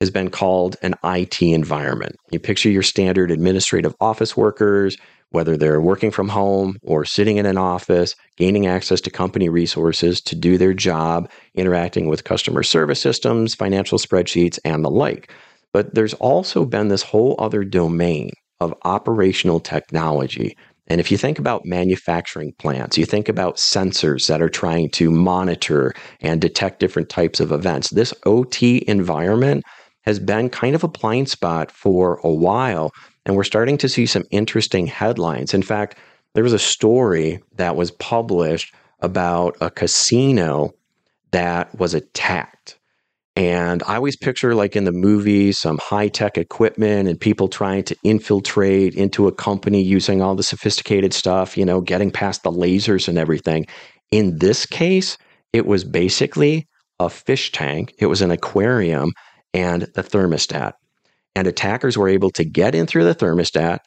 has 0.00 0.10
been 0.10 0.30
called 0.30 0.76
an 0.82 0.94
IT 1.04 1.42
environment. 1.42 2.16
You 2.30 2.38
picture 2.38 2.70
your 2.70 2.82
standard 2.82 3.30
administrative 3.30 3.94
office 4.00 4.36
workers, 4.36 4.96
whether 5.32 5.56
they're 5.56 5.80
working 5.80 6.10
from 6.10 6.28
home 6.28 6.76
or 6.82 7.04
sitting 7.04 7.38
in 7.38 7.46
an 7.46 7.58
office, 7.58 8.14
gaining 8.36 8.66
access 8.66 9.00
to 9.00 9.10
company 9.10 9.48
resources 9.48 10.20
to 10.20 10.36
do 10.36 10.56
their 10.56 10.74
job, 10.74 11.30
interacting 11.54 12.06
with 12.06 12.24
customer 12.24 12.62
service 12.62 13.00
systems, 13.00 13.54
financial 13.54 13.98
spreadsheets, 13.98 14.58
and 14.64 14.84
the 14.84 14.90
like. 14.90 15.32
But 15.72 15.94
there's 15.94 16.14
also 16.14 16.64
been 16.64 16.88
this 16.88 17.02
whole 17.02 17.34
other 17.38 17.64
domain 17.64 18.30
of 18.60 18.74
operational 18.84 19.58
technology. 19.58 20.56
And 20.86 21.00
if 21.00 21.10
you 21.10 21.16
think 21.16 21.38
about 21.38 21.64
manufacturing 21.64 22.52
plants, 22.58 22.98
you 22.98 23.06
think 23.06 23.28
about 23.28 23.56
sensors 23.56 24.26
that 24.26 24.42
are 24.42 24.50
trying 24.50 24.90
to 24.90 25.10
monitor 25.10 25.94
and 26.20 26.40
detect 26.40 26.80
different 26.80 27.08
types 27.08 27.40
of 27.40 27.52
events. 27.52 27.90
This 27.90 28.12
OT 28.26 28.84
environment 28.86 29.64
has 30.02 30.18
been 30.18 30.50
kind 30.50 30.74
of 30.74 30.84
a 30.84 30.88
blind 30.88 31.28
spot 31.28 31.70
for 31.70 32.20
a 32.24 32.30
while 32.30 32.92
and 33.24 33.36
we're 33.36 33.44
starting 33.44 33.78
to 33.78 33.88
see 33.88 34.06
some 34.06 34.24
interesting 34.30 34.86
headlines. 34.86 35.54
In 35.54 35.62
fact, 35.62 35.96
there 36.34 36.44
was 36.44 36.52
a 36.52 36.58
story 36.58 37.40
that 37.56 37.76
was 37.76 37.90
published 37.90 38.74
about 39.00 39.56
a 39.60 39.70
casino 39.70 40.72
that 41.32 41.76
was 41.78 41.94
attacked. 41.94 42.78
And 43.34 43.82
I 43.84 43.96
always 43.96 44.16
picture, 44.16 44.54
like 44.54 44.76
in 44.76 44.84
the 44.84 44.92
movies, 44.92 45.58
some 45.58 45.78
high 45.78 46.08
tech 46.08 46.36
equipment 46.36 47.08
and 47.08 47.18
people 47.18 47.48
trying 47.48 47.82
to 47.84 47.96
infiltrate 48.04 48.94
into 48.94 49.26
a 49.26 49.32
company 49.32 49.82
using 49.82 50.20
all 50.20 50.34
the 50.34 50.42
sophisticated 50.42 51.14
stuff, 51.14 51.56
you 51.56 51.64
know, 51.64 51.80
getting 51.80 52.10
past 52.10 52.42
the 52.42 52.52
lasers 52.52 53.08
and 53.08 53.16
everything. 53.16 53.66
In 54.10 54.38
this 54.38 54.66
case, 54.66 55.16
it 55.54 55.64
was 55.64 55.82
basically 55.82 56.68
a 56.98 57.08
fish 57.08 57.52
tank, 57.52 57.94
it 57.98 58.06
was 58.06 58.20
an 58.20 58.30
aquarium, 58.30 59.12
and 59.54 59.82
the 59.94 60.02
thermostat 60.02 60.72
and 61.34 61.46
attackers 61.46 61.96
were 61.96 62.08
able 62.08 62.30
to 62.30 62.44
get 62.44 62.74
in 62.74 62.86
through 62.86 63.04
the 63.04 63.14
thermostat, 63.14 63.78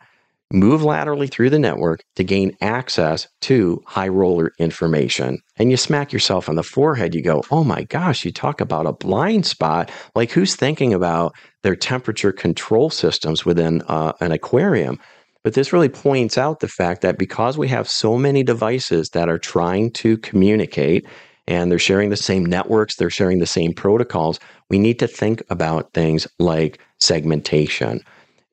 move 0.51 0.83
laterally 0.83 1.27
through 1.27 1.49
the 1.49 1.59
network 1.59 2.03
to 2.15 2.23
gain 2.23 2.55
access 2.61 3.27
to 3.41 3.81
high 3.85 4.07
roller 4.07 4.51
information. 4.59 5.39
And 5.57 5.71
you 5.71 5.77
smack 5.77 6.13
yourself 6.13 6.49
on 6.49 6.55
the 6.55 6.63
forehead, 6.63 7.15
you 7.15 7.21
go, 7.21 7.43
oh 7.51 7.63
my 7.63 7.83
gosh, 7.83 8.25
you 8.25 8.31
talk 8.31 8.61
about 8.61 8.85
a 8.85 8.93
blind 8.93 9.45
spot. 9.45 9.91
Like, 10.13 10.31
who's 10.31 10.55
thinking 10.55 10.93
about 10.93 11.35
their 11.63 11.75
temperature 11.75 12.31
control 12.31 12.89
systems 12.89 13.45
within 13.45 13.81
uh, 13.87 14.13
an 14.21 14.31
aquarium? 14.31 14.99
But 15.43 15.53
this 15.53 15.71
really 15.71 15.89
points 15.89 16.37
out 16.37 16.59
the 16.59 16.67
fact 16.67 17.01
that 17.01 17.19
because 17.19 17.57
we 17.57 17.67
have 17.67 17.87
so 17.87 18.17
many 18.17 18.41
devices 18.41 19.09
that 19.09 19.29
are 19.29 19.37
trying 19.37 19.91
to 19.91 20.17
communicate 20.17 21.05
and 21.47 21.71
they're 21.71 21.79
sharing 21.79 22.09
the 22.09 22.17
same 22.17 22.45
networks, 22.45 22.95
they're 22.95 23.09
sharing 23.09 23.39
the 23.39 23.45
same 23.45 23.73
protocols, 23.73 24.39
we 24.69 24.79
need 24.79 24.99
to 24.99 25.07
think 25.07 25.43
about 25.49 25.93
things 25.93 26.27
like 26.39 26.79
segmentation. 26.99 28.01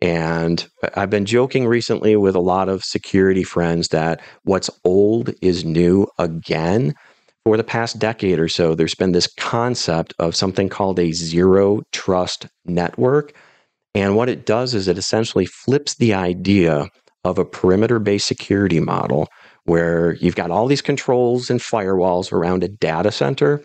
And 0.02 0.66
I've 0.94 1.10
been 1.10 1.26
joking 1.26 1.66
recently 1.66 2.16
with 2.16 2.34
a 2.34 2.40
lot 2.40 2.68
of 2.68 2.84
security 2.84 3.44
friends 3.44 3.88
that 3.88 4.20
what's 4.42 4.68
old 4.84 5.32
is 5.40 5.64
new 5.64 6.08
again. 6.18 6.94
For 7.44 7.56
the 7.56 7.64
past 7.64 7.98
decade 7.98 8.38
or 8.38 8.48
so, 8.48 8.74
there's 8.74 8.94
been 8.94 9.12
this 9.12 9.32
concept 9.36 10.14
of 10.18 10.36
something 10.36 10.68
called 10.68 10.98
a 10.98 11.12
zero 11.12 11.82
trust 11.92 12.46
network. 12.64 13.32
And 13.94 14.16
what 14.16 14.28
it 14.28 14.46
does 14.46 14.74
is 14.74 14.88
it 14.88 14.98
essentially 14.98 15.46
flips 15.46 15.96
the 15.96 16.14
idea 16.14 16.88
of 17.24 17.38
a 17.38 17.44
perimeter 17.44 17.98
based 17.98 18.26
security 18.26 18.80
model 18.80 19.28
where 19.64 20.14
you've 20.14 20.36
got 20.36 20.50
all 20.50 20.66
these 20.66 20.82
controls 20.82 21.50
and 21.50 21.60
firewalls 21.60 22.32
around 22.32 22.64
a 22.64 22.68
data 22.68 23.12
center. 23.12 23.62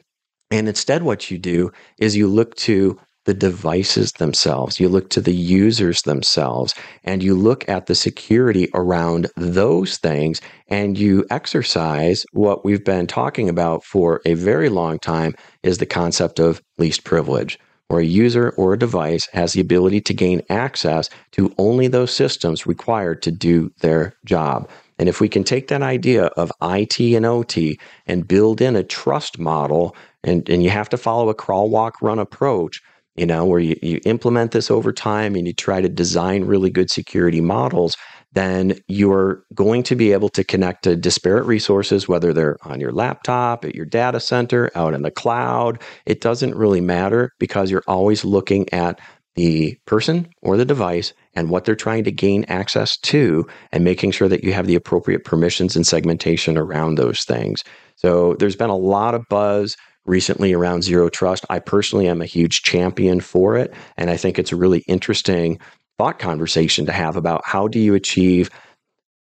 And 0.52 0.68
instead, 0.68 1.04
what 1.04 1.30
you 1.30 1.38
do 1.38 1.72
is 1.98 2.16
you 2.16 2.28
look 2.28 2.56
to 2.56 3.00
the 3.26 3.34
devices 3.34 4.14
themselves, 4.14 4.80
you 4.80 4.88
look 4.88 5.10
to 5.10 5.20
the 5.20 5.34
users 5.34 6.02
themselves, 6.04 6.74
and 7.04 7.22
you 7.22 7.36
look 7.36 7.68
at 7.68 7.88
the 7.88 7.96
security 7.96 8.70
around 8.74 9.28
those 9.36 9.98
things, 9.98 10.40
and 10.70 10.98
you 10.98 11.26
exercise 11.30 12.26
what 12.32 12.64
we've 12.64 12.86
been 12.86 13.06
talking 13.06 13.50
about 13.50 13.84
for 13.84 14.22
a 14.26 14.34
very 14.34 14.70
long 14.70 14.98
time 14.98 15.36
is 15.62 15.80
the 15.80 15.86
concept 15.86 16.40
of 16.40 16.62
least 16.78 17.04
privilege 17.04 17.60
where 17.88 18.02
a 18.02 18.06
user 18.06 18.50
or 18.58 18.74
a 18.74 18.80
device 18.80 19.28
has 19.34 19.54
the 19.54 19.62
ability 19.62 20.02
to 20.02 20.14
gain 20.14 20.42
access 20.50 21.10
to 21.32 21.54
only 21.58 21.88
those 21.88 22.14
systems 22.14 22.68
required 22.68 23.22
to 23.22 23.32
do 23.32 23.72
their 23.82 24.14
job. 24.26 24.70
And 25.00 25.08
if 25.08 25.22
we 25.22 25.30
can 25.30 25.44
take 25.44 25.68
that 25.68 25.82
idea 25.82 26.26
of 26.26 26.52
IT 26.62 27.00
and 27.00 27.26
OT 27.26 27.80
and 28.06 28.28
build 28.28 28.62
in 28.62 28.76
a 28.76 28.84
trust 28.84 29.38
model, 29.38 29.96
and, 30.24 30.48
and 30.50 30.64
you 30.64 30.70
have 30.70 30.90
to 30.90 30.98
follow 30.98 31.30
a 31.30 31.36
crawl, 31.36 31.70
walk, 31.70 32.02
run 32.02 32.20
approach, 32.20 32.82
you 33.16 33.26
know, 33.26 33.46
where 33.46 33.60
you, 33.60 33.78
you 33.82 34.00
implement 34.06 34.52
this 34.52 34.70
over 34.70 34.94
time 34.94 35.36
and 35.36 35.48
you 35.48 35.54
try 35.54 35.82
to 35.82 35.90
design 35.90 36.46
really 36.46 36.70
good 36.70 36.90
security 36.90 37.42
models, 37.42 37.98
then 38.34 38.78
you're 38.88 39.44
going 39.56 39.82
to 39.82 39.96
be 39.96 40.12
able 40.12 40.30
to 40.30 40.44
connect 40.44 40.84
to 40.84 40.96
disparate 40.96 41.46
resources, 41.46 42.08
whether 42.08 42.34
they're 42.34 42.58
on 42.64 42.80
your 42.80 42.92
laptop, 42.92 43.66
at 43.66 43.74
your 43.74 43.86
data 43.86 44.20
center, 44.20 44.70
out 44.76 44.94
in 44.94 45.02
the 45.02 45.10
cloud. 45.10 45.82
It 46.06 46.22
doesn't 46.22 46.56
really 46.56 46.82
matter 46.82 47.32
because 47.40 47.72
you're 47.72 47.84
always 47.88 48.24
looking 48.24 48.72
at 48.72 49.00
the 49.38 49.78
person 49.86 50.28
or 50.42 50.58
the 50.58 50.66
device 50.66 51.14
and 51.36 51.50
what 51.50 51.64
they're 51.64 51.76
trying 51.76 52.04
to 52.04 52.12
gain 52.12 52.44
access 52.46 52.98
to 52.98 53.48
and 53.72 53.84
making 53.84 54.12
sure 54.12 54.28
that 54.28 54.44
you 54.44 54.52
have 54.52 54.66
the 54.66 54.76
appropriate 54.76 55.24
permissions 55.24 55.76
and 55.76 55.86
segmentation 55.86 56.58
around 56.58 56.96
those 56.96 57.24
things. 57.24 57.64
So 57.96 58.34
there's 58.40 58.56
been 58.56 58.72
a 58.72 58.76
lot 58.76 59.14
of 59.14 59.24
buzz 59.30 59.78
recently 60.06 60.54
around 60.54 60.84
zero 60.84 61.08
trust. 61.08 61.46
I 61.50 61.60
personally 61.60 62.08
am 62.08 62.22
a 62.22 62.26
huge 62.26 62.64
champion 62.64 63.20
for 63.20 63.56
it. 63.56 63.74
And 63.96 64.10
I 64.10 64.18
think 64.18 64.40
it's 64.40 64.52
a 64.52 64.58
really 64.58 64.80
interesting 64.88 65.60
thought 65.98 66.18
conversation 66.20 66.86
to 66.88 66.92
have 66.92 67.16
about 67.16 67.42
how 67.46 67.68
do 67.68 67.80
you 67.80 67.94
achieve 67.94 68.50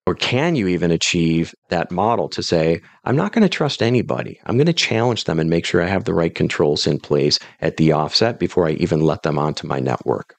or 0.06 0.14
can 0.14 0.54
you 0.54 0.68
even 0.68 0.90
achieve 0.90 1.54
that 1.70 1.90
model 1.90 2.28
to 2.28 2.42
say, 2.42 2.82
I'm 3.04 3.16
not 3.16 3.32
going 3.32 3.42
to 3.42 3.48
trust 3.48 3.82
anybody. 3.82 4.38
I'm 4.44 4.56
going 4.56 4.66
to 4.66 4.72
challenge 4.72 5.24
them 5.24 5.40
and 5.40 5.48
make 5.48 5.64
sure 5.64 5.82
I 5.82 5.86
have 5.86 6.04
the 6.04 6.14
right 6.14 6.34
controls 6.34 6.86
in 6.86 7.00
place 7.00 7.38
at 7.60 7.78
the 7.78 7.92
offset 7.92 8.38
before 8.38 8.68
I 8.68 8.72
even 8.72 9.00
let 9.00 9.22
them 9.22 9.38
onto 9.38 9.66
my 9.66 9.80
network. 9.80 10.36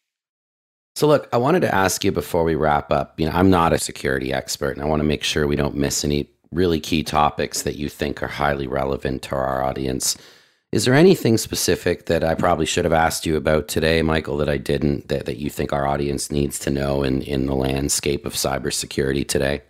So, 0.95 1.07
look, 1.07 1.27
I 1.33 1.37
wanted 1.37 1.61
to 1.61 1.75
ask 1.75 2.03
you 2.05 2.11
before 2.11 2.43
we 2.43 2.55
wrap 2.55 2.91
up. 2.91 3.19
You 3.19 3.25
know, 3.25 3.33
I'm 3.33 3.49
not 3.49 3.73
a 3.73 3.79
security 3.79 4.31
expert, 4.31 4.77
and 4.77 4.81
I 4.81 4.85
want 4.85 5.01
to 5.01 5.05
make 5.05 5.23
sure 5.23 5.45
we 5.45 5.57
don't 5.57 5.75
miss 5.75 6.05
any 6.05 6.29
really 6.51 6.79
key 6.79 7.03
topics 7.03 7.63
that 7.63 7.75
you 7.75 7.89
think 7.89 8.23
are 8.23 8.27
highly 8.27 8.67
relevant 8.67 9.23
to 9.23 9.35
our 9.35 9.61
audience. 9.61 10.15
Is 10.75 10.83
there 10.83 10.93
anything 10.93 11.37
specific 11.37 12.07
that 12.07 12.21
I 12.21 12.35
probably 12.35 12.65
should 12.65 12.83
have 12.83 12.91
asked 12.91 13.25
you 13.25 13.37
about 13.37 13.69
today, 13.69 14.01
Michael, 14.01 14.35
that 14.35 14.49
I 14.49 14.57
didn't, 14.57 15.07
that, 15.07 15.25
that 15.25 15.37
you 15.37 15.49
think 15.49 15.71
our 15.71 15.87
audience 15.87 16.29
needs 16.29 16.59
to 16.59 16.69
know 16.69 17.01
in, 17.01 17.21
in 17.21 17.45
the 17.45 17.55
landscape 17.55 18.25
of 18.25 18.33
cybersecurity 18.33 19.25
today? 19.25 19.61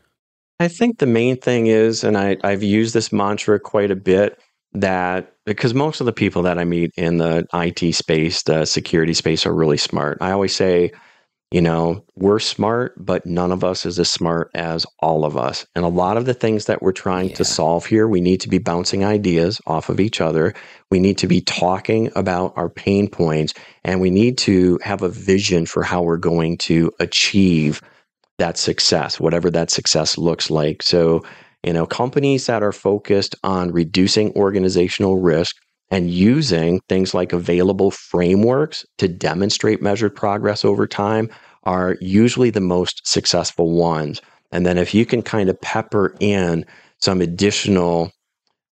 I 0.60 0.68
think 0.68 0.98
the 0.98 1.06
main 1.06 1.38
thing 1.38 1.68
is, 1.68 2.04
and 2.04 2.18
I, 2.18 2.38
I've 2.44 2.64
used 2.64 2.96
this 2.96 3.14
mantra 3.14 3.60
quite 3.60 3.92
a 3.92 3.96
bit, 3.96 4.42
that 4.74 5.32
because 5.46 5.76
most 5.76 6.00
of 6.00 6.08
the 6.08 6.12
people 6.12 6.42
that 6.42 6.58
I 6.58 6.64
meet 6.64 6.90
in 6.98 7.18
the 7.18 7.46
IT 7.54 7.94
space, 7.94 8.42
the 8.42 8.66
security 8.66 9.14
space, 9.14 9.46
are 9.46 9.54
really 9.54 9.78
smart. 9.78 10.18
I 10.22 10.32
always 10.32 10.56
say, 10.56 10.92
you 11.52 11.62
know, 11.62 12.04
we're 12.16 12.40
smart, 12.40 12.94
but 12.98 13.26
none 13.26 13.52
of 13.52 13.64
us 13.64 13.86
is 13.86 14.00
as 14.00 14.12
smart 14.12 14.50
as 14.56 14.86
all 15.00 15.24
of 15.24 15.38
us. 15.38 15.66
And 15.76 15.86
a 15.86 15.90
lot 15.90 16.18
of 16.18 16.26
the 16.26 16.34
things 16.34 16.66
that 16.66 16.82
we're 16.82 16.92
trying 16.92 17.30
yeah. 17.30 17.36
to 17.36 17.46
solve 17.46 17.86
here, 17.86 18.08
we 18.08 18.20
need 18.20 18.42
to 18.42 18.50
be 18.50 18.58
bouncing 18.58 19.06
ideas 19.06 19.62
off 19.68 19.90
of 19.90 20.00
each 20.00 20.20
other. 20.20 20.54
We 20.90 21.00
need 21.00 21.18
to 21.20 21.28
be 21.28 21.42
talking 21.42 22.12
about 22.16 22.54
our 22.56 22.70
pain 22.70 23.08
points, 23.08 23.54
and 23.84 24.02
we 24.02 24.10
need 24.10 24.38
to 24.40 24.80
have 24.84 25.02
a 25.02 25.10
vision 25.10 25.66
for 25.66 25.84
how 25.84 26.02
we're 26.02 26.18
going 26.18 26.58
to 26.60 26.92
achieve 27.00 27.82
that 28.38 28.58
success, 28.58 29.20
whatever 29.20 29.50
that 29.52 29.70
success 29.70 30.18
looks 30.18 30.50
like. 30.50 30.82
So, 30.82 31.24
you 31.64 31.74
know, 31.74 31.86
companies 31.86 32.48
that 32.48 32.64
are 32.64 32.74
focused 32.74 33.36
on 33.44 33.72
reducing 33.72 34.32
organizational 34.34 35.22
risk 35.22 35.56
and 35.92 36.10
using 36.10 36.82
things 36.90 37.14
like 37.14 37.34
available 37.34 37.92
frameworks 37.92 38.86
to 38.98 39.08
demonstrate 39.08 39.82
measured 39.82 40.16
progress 40.16 40.66
over 40.66 40.88
time 40.88 41.30
are 41.64 41.98
usually 42.02 42.50
the 42.50 42.62
most 42.62 43.06
successful 43.08 43.72
ones. 43.72 44.22
And 44.52 44.66
then 44.66 44.78
if 44.78 44.94
you 44.94 45.06
can 45.06 45.22
kind 45.22 45.50
of 45.50 45.60
pepper 45.62 46.16
in 46.20 46.66
some 47.00 47.22
additional 47.22 48.12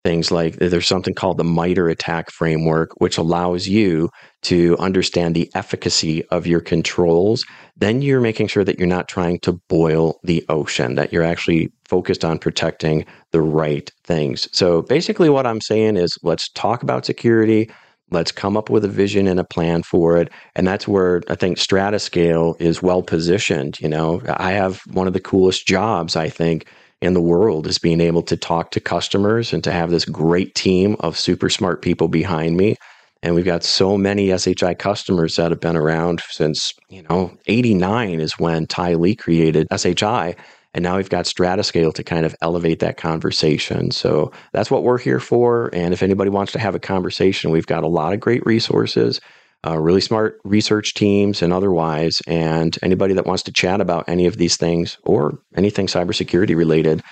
things 0.04 0.30
like 0.30 0.56
there's 0.56 0.86
something 0.86 1.14
called 1.14 1.38
the 1.38 1.44
MITRE 1.44 1.88
ATT&CK 1.88 2.30
framework, 2.30 2.90
which 3.00 3.18
allows 3.18 3.68
you 3.68 4.10
to 4.42 4.76
understand 4.78 5.34
the 5.34 5.50
efficacy 5.54 6.24
of 6.26 6.46
your 6.46 6.60
controls. 6.60 7.44
Then 7.76 8.02
you're 8.02 8.20
making 8.20 8.48
sure 8.48 8.64
that 8.64 8.78
you're 8.78 8.88
not 8.88 9.08
trying 9.08 9.38
to 9.40 9.52
boil 9.68 10.18
the 10.24 10.44
ocean, 10.48 10.96
that 10.96 11.12
you're 11.12 11.22
actually 11.22 11.72
focused 11.84 12.24
on 12.24 12.38
protecting 12.38 13.04
the 13.30 13.40
right 13.40 13.90
things. 14.04 14.48
So 14.52 14.82
basically, 14.82 15.30
what 15.30 15.46
I'm 15.46 15.60
saying 15.60 15.96
is 15.96 16.18
let's 16.22 16.48
talk 16.50 16.82
about 16.82 17.06
security. 17.06 17.70
Let's 18.10 18.32
come 18.32 18.58
up 18.58 18.68
with 18.68 18.84
a 18.84 18.88
vision 18.88 19.26
and 19.26 19.40
a 19.40 19.44
plan 19.44 19.82
for 19.82 20.18
it. 20.18 20.30
And 20.54 20.66
that's 20.66 20.86
where 20.86 21.22
I 21.28 21.34
think 21.34 21.56
Stratascale 21.56 22.60
is 22.60 22.82
well 22.82 23.02
positioned. 23.02 23.80
You 23.80 23.88
know, 23.88 24.20
I 24.26 24.52
have 24.52 24.82
one 24.92 25.06
of 25.06 25.14
the 25.14 25.20
coolest 25.20 25.66
jobs, 25.66 26.14
I 26.14 26.28
think, 26.28 26.66
in 27.02 27.14
the 27.14 27.20
world 27.20 27.66
is 27.66 27.78
being 27.78 28.00
able 28.00 28.22
to 28.22 28.36
talk 28.36 28.70
to 28.70 28.80
customers 28.80 29.52
and 29.52 29.62
to 29.64 29.72
have 29.72 29.90
this 29.90 30.04
great 30.04 30.54
team 30.54 30.96
of 31.00 31.18
super 31.18 31.50
smart 31.50 31.82
people 31.82 32.06
behind 32.06 32.56
me. 32.56 32.76
And 33.24 33.34
we've 33.34 33.44
got 33.44 33.64
so 33.64 33.98
many 33.98 34.36
SHI 34.36 34.74
customers 34.74 35.36
that 35.36 35.50
have 35.50 35.60
been 35.60 35.76
around 35.76 36.22
since, 36.28 36.72
you 36.88 37.02
know, 37.02 37.36
89 37.46 38.20
is 38.20 38.38
when 38.38 38.66
Thai 38.66 38.94
Lee 38.94 39.16
created 39.16 39.66
SHI. 39.76 40.36
And 40.74 40.82
now 40.82 40.96
we've 40.96 41.10
got 41.10 41.26
Stratascale 41.26 41.92
to 41.94 42.04
kind 42.04 42.24
of 42.24 42.34
elevate 42.40 42.78
that 42.78 42.96
conversation. 42.96 43.90
So 43.90 44.32
that's 44.52 44.70
what 44.70 44.84
we're 44.84 44.98
here 44.98 45.20
for. 45.20 45.70
And 45.72 45.92
if 45.92 46.02
anybody 46.02 46.30
wants 46.30 46.52
to 46.52 46.58
have 46.58 46.74
a 46.74 46.80
conversation, 46.80 47.50
we've 47.50 47.66
got 47.66 47.84
a 47.84 47.88
lot 47.88 48.14
of 48.14 48.20
great 48.20 48.46
resources 48.46 49.20
uh, 49.66 49.78
really 49.78 50.00
smart 50.00 50.40
research 50.44 50.94
teams 50.94 51.42
and 51.42 51.52
otherwise. 51.52 52.20
And 52.26 52.76
anybody 52.82 53.14
that 53.14 53.26
wants 53.26 53.42
to 53.44 53.52
chat 53.52 53.80
about 53.80 54.08
any 54.08 54.26
of 54.26 54.36
these 54.36 54.56
things 54.56 54.98
or 55.04 55.38
anything 55.56 55.86
cybersecurity 55.86 56.56
related, 56.56 57.02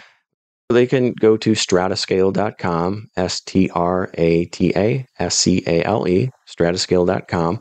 they 0.69 0.87
can 0.87 1.13
go 1.13 1.37
to 1.37 1.53
stratascale.com, 1.53 3.09
S 3.17 3.41
T 3.41 3.71
R 3.71 4.11
A 4.15 4.45
T 4.47 4.73
A 4.77 5.07
S 5.19 5.37
C 5.37 5.63
A 5.67 5.83
L 5.85 6.07
E, 6.09 6.31
stratascale.com. 6.49 7.61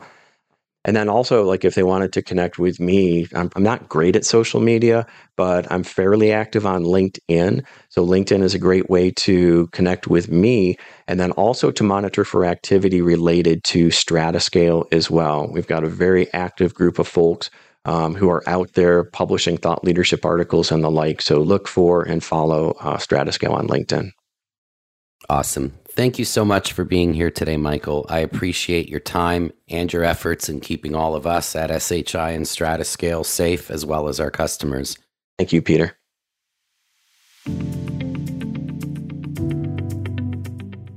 And 0.84 0.96
then 0.96 1.10
also, 1.10 1.44
like 1.44 1.64
if 1.64 1.74
they 1.74 1.82
wanted 1.82 2.12
to 2.14 2.22
connect 2.22 2.58
with 2.58 2.80
me, 2.80 3.26
I'm, 3.34 3.50
I'm, 3.54 3.62
not 3.62 3.88
great 3.88 4.16
at 4.16 4.24
social 4.24 4.60
media, 4.60 5.06
but 5.36 5.70
I'm 5.70 5.82
fairly 5.82 6.32
active 6.32 6.64
on 6.64 6.84
LinkedIn. 6.84 7.64
So 7.90 8.06
LinkedIn 8.06 8.42
is 8.42 8.54
a 8.54 8.58
great 8.58 8.88
way 8.88 9.10
to 9.10 9.66
connect 9.68 10.06
with 10.06 10.30
me 10.30 10.78
and 11.06 11.20
then 11.20 11.32
also 11.32 11.70
to 11.70 11.84
monitor 11.84 12.24
for 12.24 12.46
activity 12.46 13.02
related 13.02 13.62
to 13.64 13.88
Stratascale 13.88 14.86
as 14.90 15.10
well. 15.10 15.50
We've 15.52 15.66
got 15.66 15.84
a 15.84 15.88
very 15.88 16.32
active 16.32 16.72
group 16.74 16.98
of 16.98 17.06
folks 17.06 17.50
um, 17.84 18.14
who 18.14 18.30
are 18.30 18.48
out 18.48 18.72
there 18.72 19.04
publishing 19.04 19.58
thought 19.58 19.84
leadership 19.84 20.24
articles 20.24 20.72
and 20.72 20.82
the 20.82 20.90
like. 20.90 21.20
So 21.20 21.40
look 21.40 21.68
for 21.68 22.02
and 22.02 22.24
follow 22.24 22.70
uh, 22.80 22.96
Stratascale 22.96 23.52
on 23.52 23.68
LinkedIn. 23.68 24.12
Awesome. 25.28 25.74
Thank 25.92 26.20
you 26.20 26.24
so 26.24 26.44
much 26.44 26.72
for 26.72 26.84
being 26.84 27.14
here 27.14 27.32
today, 27.32 27.56
Michael. 27.56 28.06
I 28.08 28.20
appreciate 28.20 28.88
your 28.88 29.00
time 29.00 29.50
and 29.68 29.92
your 29.92 30.04
efforts 30.04 30.48
in 30.48 30.60
keeping 30.60 30.94
all 30.94 31.16
of 31.16 31.26
us 31.26 31.56
at 31.56 31.70
SHI 31.82 32.30
and 32.30 32.46
Stratascale 32.46 33.26
safe, 33.26 33.70
as 33.70 33.84
well 33.84 34.08
as 34.08 34.20
our 34.20 34.30
customers. 34.30 34.96
Thank 35.36 35.52
you, 35.52 35.60
Peter. 35.60 35.96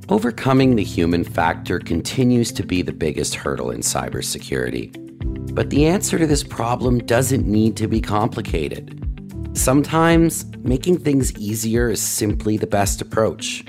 Overcoming 0.10 0.75
the 0.75 0.84
human 0.84 1.23
factor 1.23 1.79
continues 1.79 2.51
to 2.51 2.63
be 2.63 2.84
the 2.84 2.93
biggest 2.93 3.34
hurdle 3.34 3.71
in 3.71 3.79
cybersecurity. 3.79 4.95
But 5.56 5.71
the 5.71 5.88
answer 5.88 6.19
to 6.19 6.27
this 6.27 6.43
problem 6.43 6.99
doesn't 6.99 7.47
need 7.47 7.75
to 7.77 7.88
be 7.88 7.99
complicated. 7.99 8.99
Sometimes 9.53 10.45
making 10.58 10.99
things 10.99 11.32
easier 11.38 11.89
is 11.89 12.01
simply 12.01 12.58
the 12.58 12.67
best 12.67 13.01
approach 13.01 13.63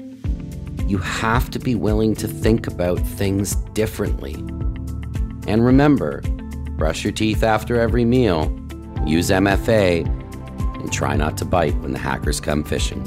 you 0.86 0.98
have 0.98 1.50
to 1.50 1.58
be 1.58 1.74
willing 1.74 2.14
to 2.16 2.28
think 2.28 2.66
about 2.66 2.98
things 3.00 3.54
differently. 3.72 4.34
And 5.46 5.64
remember 5.64 6.22
brush 6.76 7.04
your 7.04 7.12
teeth 7.12 7.42
after 7.42 7.80
every 7.80 8.04
meal, 8.04 8.52
use 9.06 9.30
MFA, 9.30 10.04
and 10.80 10.92
try 10.92 11.16
not 11.16 11.36
to 11.38 11.44
bite 11.44 11.76
when 11.76 11.92
the 11.92 11.98
hackers 11.98 12.40
come 12.40 12.64
fishing. 12.64 13.02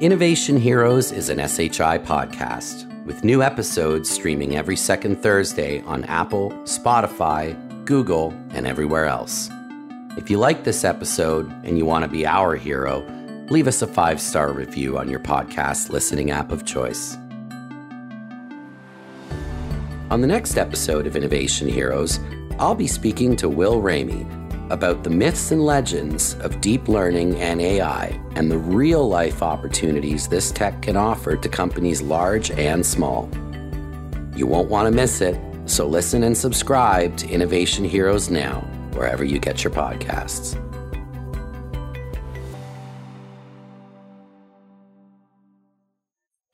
Innovation 0.00 0.58
Heroes 0.58 1.10
is 1.10 1.30
an 1.30 1.38
SHI 1.38 1.98
podcast 1.98 2.86
with 3.06 3.24
new 3.24 3.42
episodes 3.42 4.10
streaming 4.10 4.56
every 4.56 4.76
second 4.76 5.22
Thursday 5.22 5.80
on 5.82 6.04
Apple, 6.04 6.50
Spotify, 6.64 7.65
Google, 7.86 8.34
and 8.50 8.66
everywhere 8.66 9.06
else. 9.06 9.48
If 10.16 10.28
you 10.30 10.38
like 10.38 10.64
this 10.64 10.84
episode 10.84 11.50
and 11.64 11.78
you 11.78 11.84
want 11.84 12.04
to 12.04 12.10
be 12.10 12.26
our 12.26 12.56
hero, 12.56 13.04
leave 13.48 13.68
us 13.68 13.80
a 13.80 13.86
five 13.86 14.20
star 14.20 14.52
review 14.52 14.98
on 14.98 15.08
your 15.08 15.20
podcast 15.20 15.90
listening 15.90 16.30
app 16.30 16.50
of 16.50 16.64
choice. 16.64 17.16
On 20.10 20.20
the 20.20 20.26
next 20.26 20.56
episode 20.56 21.06
of 21.06 21.16
Innovation 21.16 21.68
Heroes, 21.68 22.20
I'll 22.58 22.74
be 22.74 22.86
speaking 22.86 23.36
to 23.36 23.48
Will 23.48 23.82
Ramey 23.82 24.24
about 24.70 25.04
the 25.04 25.10
myths 25.10 25.52
and 25.52 25.64
legends 25.64 26.34
of 26.40 26.60
deep 26.60 26.88
learning 26.88 27.36
and 27.40 27.60
AI 27.60 28.20
and 28.34 28.50
the 28.50 28.58
real 28.58 29.08
life 29.08 29.42
opportunities 29.42 30.28
this 30.28 30.50
tech 30.50 30.82
can 30.82 30.96
offer 30.96 31.36
to 31.36 31.48
companies 31.48 32.02
large 32.02 32.50
and 32.52 32.84
small. 32.84 33.28
You 34.34 34.46
won't 34.46 34.68
want 34.68 34.86
to 34.86 34.90
miss 34.90 35.20
it. 35.20 35.38
So 35.66 35.86
listen 35.86 36.22
and 36.22 36.36
subscribe 36.36 37.16
to 37.18 37.28
Innovation 37.28 37.84
Heroes 37.84 38.30
now, 38.30 38.60
wherever 38.92 39.24
you 39.24 39.38
get 39.38 39.62
your 39.62 39.72
podcasts. 39.72 40.60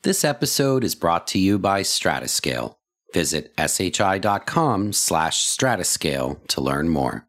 This 0.03 0.25
episode 0.25 0.83
is 0.83 0.97
brought 0.97 1.29
to 1.29 1.39
you 1.39 1.61
by 1.61 1.83
Stratascale. 1.83 2.75
Visit 3.15 3.53
shi.com 3.57 4.93
slash 4.93 5.47
stratascale 5.47 6.45
to 6.49 6.61
learn 6.61 6.89
more. 6.89 7.29